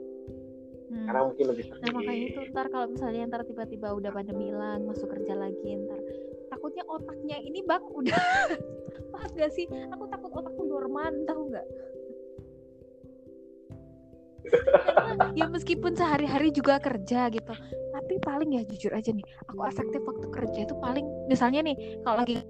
[0.86, 1.02] Hmm.
[1.02, 4.86] sekarang mungkin lebih Nah sering makanya itu ntar kalau misalnya ntar tiba-tiba udah pandemi hilang
[4.86, 5.98] masuk kerja lagi ntar
[6.54, 8.14] takutnya otaknya ini bang udah
[9.12, 9.66] paham gak sih?
[9.66, 11.68] Aku takut otakku dorman tahu nggak?
[14.94, 17.54] Karena ya meskipun sehari-hari juga kerja gitu,
[17.92, 22.22] tapi paling ya jujur aja nih, aku efektif waktu kerja itu paling misalnya nih kalau
[22.22, 22.46] lagi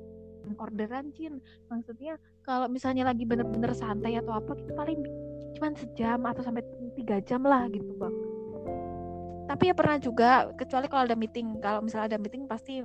[0.59, 1.39] orderan Cin,
[1.71, 4.99] maksudnya kalau misalnya lagi bener-bener santai atau apa gitu paling
[5.55, 6.63] cuman sejam atau sampai
[6.99, 8.15] tiga jam lah gitu bang.
[9.45, 11.61] Tapi ya pernah juga kecuali kalau ada meeting.
[11.63, 12.83] Kalau misalnya ada meeting pasti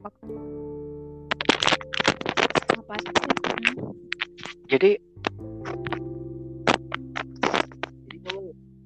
[0.00, 0.34] waktu.
[2.80, 3.12] Apa sih?
[4.66, 4.90] Jadi
[8.06, 8.40] jadi kamu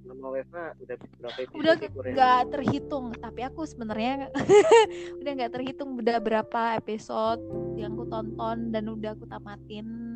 [0.08, 1.74] nama Weva udah berapa episode udah
[2.12, 4.28] nggak terhitung tapi aku sebenarnya
[5.20, 7.40] udah nggak terhitung udah berapa episode
[7.80, 10.09] yang aku tonton dan udah aku tamatin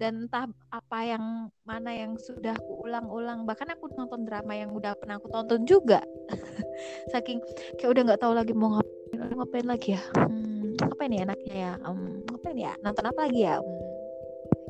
[0.00, 1.24] dan entah apa yang
[1.68, 6.00] mana yang sudah aku ulang-ulang bahkan aku nonton drama yang udah pernah aku tonton juga.
[7.12, 7.44] Saking
[7.76, 10.02] kayak udah nggak tahu lagi mau ngapain ngapain lagi ya.
[10.16, 11.72] Hmm, apa ini enaknya ya?
[11.84, 12.72] Hmm, ngapain ya?
[12.80, 13.60] Nonton apa lagi ya?
[13.60, 13.80] Hmm,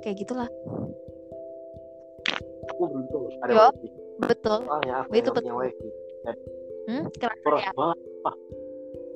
[0.03, 0.51] kayak gitulah.
[2.74, 3.66] Aku beruntung ada Yo.
[3.70, 3.89] wifi.
[4.20, 4.59] betul.
[4.66, 5.55] Soalnya aku Itu betul.
[5.55, 5.89] wifi.
[6.91, 7.72] Hmm, kerasa boros ya?
[7.78, 7.99] banget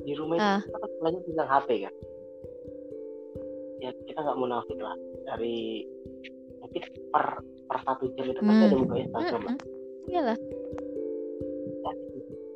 [0.04, 0.60] di rumah itu Ah.
[0.62, 1.94] kan banyak tentang HP kan?
[3.82, 4.94] Ya kita nggak munafik lah
[5.24, 5.84] dari
[6.60, 7.26] mungkin per
[7.64, 8.68] per satu jam itu pasti Hmm.
[8.68, 10.08] ada buka Instagram lah Mm-mm.
[10.10, 10.38] iyalah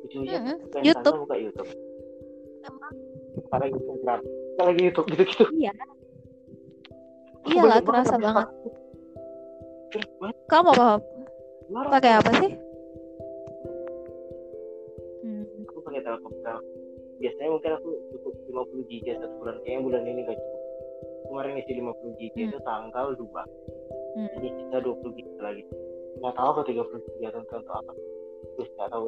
[0.05, 0.57] ujung-ujungnya Mm-mm.
[0.63, 1.17] buka YouTube.
[1.25, 1.71] Buka YouTube
[3.39, 4.19] sekarang Instagram
[4.59, 5.73] lagi YouTube gitu-gitu iya
[7.49, 8.47] Iyalah, banyak terasa banget.
[10.19, 10.87] banyak kamu apa
[11.89, 12.51] pakai apa sih
[15.23, 15.65] hmm.
[15.65, 16.57] aku pakai Telkomsel
[17.17, 18.33] biasanya mungkin aku cukup
[18.69, 20.58] 50 GB satu bulan kayaknya bulan ini gak cukup
[21.29, 22.49] kemarin isi 50 GB Hmm.
[22.49, 23.43] itu tanggal 2
[24.09, 24.29] Hmm.
[24.41, 25.63] ini sisa 20 GB lagi.
[26.19, 27.91] Nggak tahu apa 30 GB atau untuk apa.
[28.57, 29.03] Terus nggak tahu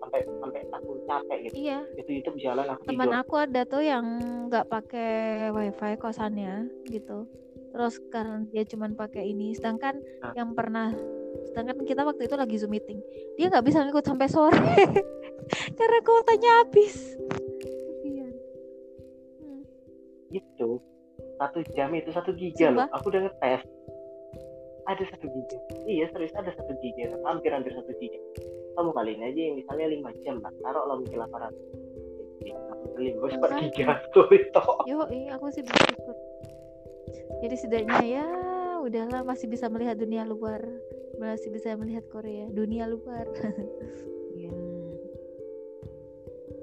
[0.00, 1.54] sampai sampai aku capek gitu.
[1.56, 1.78] Iya.
[1.94, 3.20] Itu YouTube jalan aku teman tidur.
[3.20, 4.04] aku ada tuh yang
[4.48, 5.12] nggak pakai
[5.50, 6.54] wifi kosannya
[6.84, 7.28] gitu.
[7.70, 10.34] Terus karena dia cuman pakai ini sedangkan Nah.
[10.34, 10.90] yang pernah
[11.46, 12.98] sedangkan kita waktu itu lagi zoom meeting.
[13.38, 14.58] Dia nggak bisa ngikut sampai sore.
[15.78, 17.14] Karena kuotanya habis.
[18.02, 18.30] Hmm.
[20.30, 20.78] gitu
[21.40, 22.84] satu jam itu satu giga loh.
[22.92, 23.64] Aku udah ngetes.
[24.84, 25.58] Ada satu giga.
[25.88, 27.16] Iya serius ada satu giga.
[27.24, 28.20] Hampir hampir satu giga.
[28.76, 31.66] Kamu kali ini aja misalnya lima jam lah taruh lo mungkin delapan ratus.
[33.00, 34.64] Lima per tiga tuh itu.
[34.84, 36.16] Yo iya aku sih bersyukur.
[37.40, 38.26] Jadi setidaknya ya
[38.84, 40.60] udahlah masih bisa melihat dunia luar.
[41.16, 43.24] Masih bisa melihat Korea dunia luar.
[44.40, 44.48] Ya.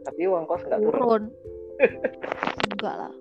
[0.02, 1.24] tapi uang kos nggak turun, turun.
[2.74, 3.14] enggak lah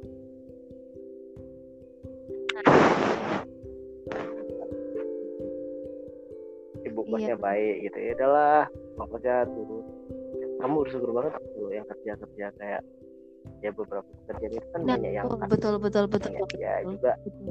[6.87, 7.45] ibu kosnya iya.
[7.45, 7.99] baik gitu.
[8.01, 8.65] Ya udahlah
[8.97, 9.85] uang kosnya turun.
[10.57, 12.83] Kamu bersyukur banget tuh yang kerja kerja kayak
[13.63, 17.47] ya beberapa pekerjaan itu kan banyak yang betul betul betul ya, betul ya juga betul.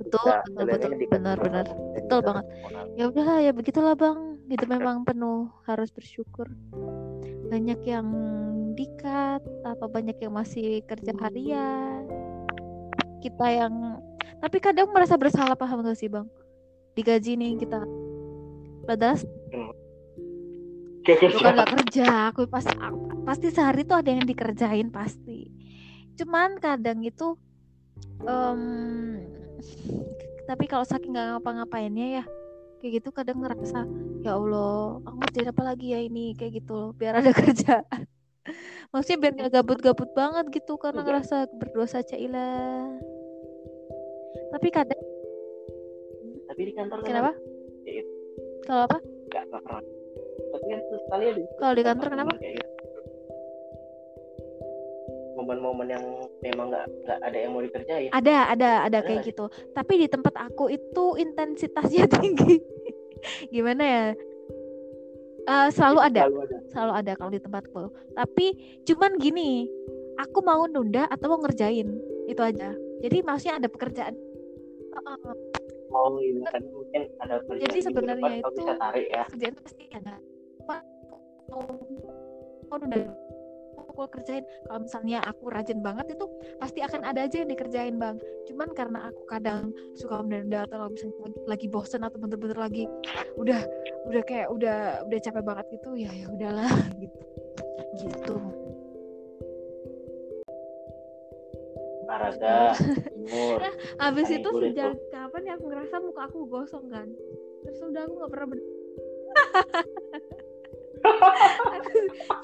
[0.00, 1.66] betul betul benar benar.
[1.92, 2.44] betul banget.
[2.96, 4.18] ya udahlah ya begitulah bang.
[4.44, 6.48] Itu memang penuh harus bersyukur.
[7.48, 8.06] Banyak yang
[8.74, 11.93] dikat apa banyak yang masih kerja harian
[13.24, 14.04] kita yang
[14.44, 16.28] tapi kadang merasa bersalah paham gak sih bang?
[16.92, 17.80] Digaji nih kita.
[18.84, 19.16] Padahal
[21.04, 22.72] bukan nggak kerja aku pasti
[23.28, 25.48] pasti sehari tuh ada yang dikerjain pasti.
[26.20, 27.40] Cuman kadang itu
[28.24, 28.60] um,
[30.44, 32.24] tapi kalau saking nggak ngapa-ngapainnya ya
[32.84, 33.88] kayak gitu kadang ngerasa
[34.20, 36.36] ya Allah aku ngerjain apa lagi ya ini?
[36.36, 38.04] Kayak gitu loh biar ada kerjaan.
[38.92, 42.92] Maksudnya biar nggak gabut-gabut banget gitu karena ngerasa berdosa cailah
[44.54, 45.02] tapi kadang
[46.54, 47.32] tapi di kantor kenapa?
[47.82, 48.04] ya,
[48.62, 48.98] kalau apa?
[49.02, 49.82] Nggak pernah.
[50.54, 51.24] Tapi kan sekali
[51.58, 52.32] kalau di kantor kenapa?
[52.38, 52.72] Gitu.
[55.34, 56.04] momen-momen yang
[56.46, 58.10] memang nggak nggak ada yang mau dikerjain.
[58.14, 59.50] Ada ada ada kayak gitu.
[59.74, 62.62] Tapi di tempat aku itu intensitasnya tinggi.
[63.50, 64.04] Gimana ya?
[65.44, 66.22] Uh, selalu ada.
[66.30, 66.58] Selalu ada.
[66.70, 67.82] Selalu ada kalau di tempatku.
[68.14, 68.46] Tapi
[68.86, 69.66] cuman gini
[70.22, 71.92] aku mau nunda atau mau ngerjain.
[72.30, 72.72] Itu aja.
[73.02, 74.14] Jadi maksudnya ada pekerjaan
[75.94, 79.24] oh iya kan mungkin ada pekerjaan jadi sebenarnya itu bisa tarik ya.
[79.30, 80.14] kerjaan pasti ada.
[80.64, 80.80] Pak
[82.70, 83.14] mau nunda
[83.94, 86.26] aku kerjain kalau misalnya aku rajin banget itu
[86.58, 88.18] pasti akan ada aja yang dikerjain bang.
[88.50, 92.84] Cuman karena aku kadang suka menunda atau misalnya lagi, lagi bosen atau bener-bener lagi
[93.38, 93.62] udah
[94.10, 96.70] udah kayak udah udah capek banget gitu ya ya udahlah
[97.02, 97.18] gitu.
[97.94, 98.63] Gitu
[102.14, 103.74] olahraga nah,
[104.06, 107.10] abis itu sejak kapan ya aku ngerasa muka aku gosong kan?
[107.66, 108.48] Terus udah aku nggak pernah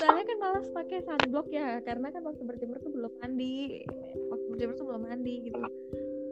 [0.01, 3.87] soalnya kan malas pakai sunblock ya karena kan waktu berjemur tuh belum mandi.
[4.29, 5.61] Waktu berjemur tuh belum mandi gitu.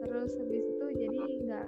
[0.03, 1.67] Terus habis itu jadi nggak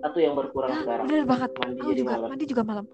[0.00, 1.04] satu yang berkurang nah, sekarang.
[1.12, 1.50] bener banget.
[1.60, 2.28] Mandi oh, juga malam.
[2.32, 2.86] mandi juga malam.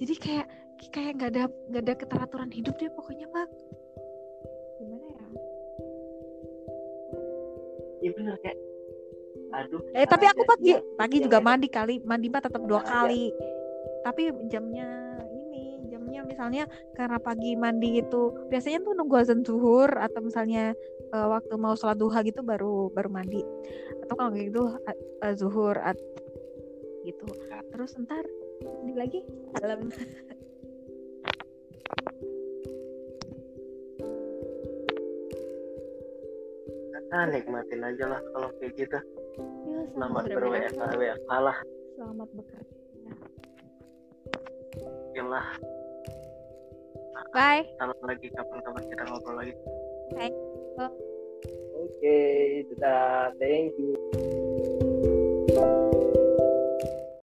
[0.00, 0.46] Jadi kayak
[0.94, 3.48] kayak nggak ada nggak ada keteraturan hidup deh pokoknya pak
[8.08, 8.58] iya bener kayak
[9.48, 13.32] aduh eh tapi aku pagi pagi juga mandi kali mandi mah tetap dua kali.
[14.06, 14.88] tapi jamnya
[15.34, 16.64] ini jamnya misalnya
[16.96, 20.72] karena pagi mandi itu biasanya tuh nunggu azan zuhur atau misalnya
[21.12, 23.42] uh, waktu mau sholat duha gitu baru baru mandi.
[24.06, 25.98] Atau kalau gitu uh, zuhur at,
[27.04, 27.26] gitu.
[27.74, 28.24] Terus ntar
[28.62, 29.20] mandi lagi
[29.58, 29.90] malam
[37.08, 38.98] nah, nikmatin aja lah kalau kayak gitu.
[39.68, 41.56] Ya, selamat ber-WFH lah.
[41.98, 42.78] Selamat bekerja
[45.18, 45.46] oke lah.
[47.34, 47.66] Bye.
[47.76, 49.54] Kalau lagi kapan-kapan kita ngobrol lagi.
[50.14, 50.32] Bye.
[50.78, 50.94] Oke
[51.76, 53.34] okay, dadah.
[53.36, 54.37] Thank you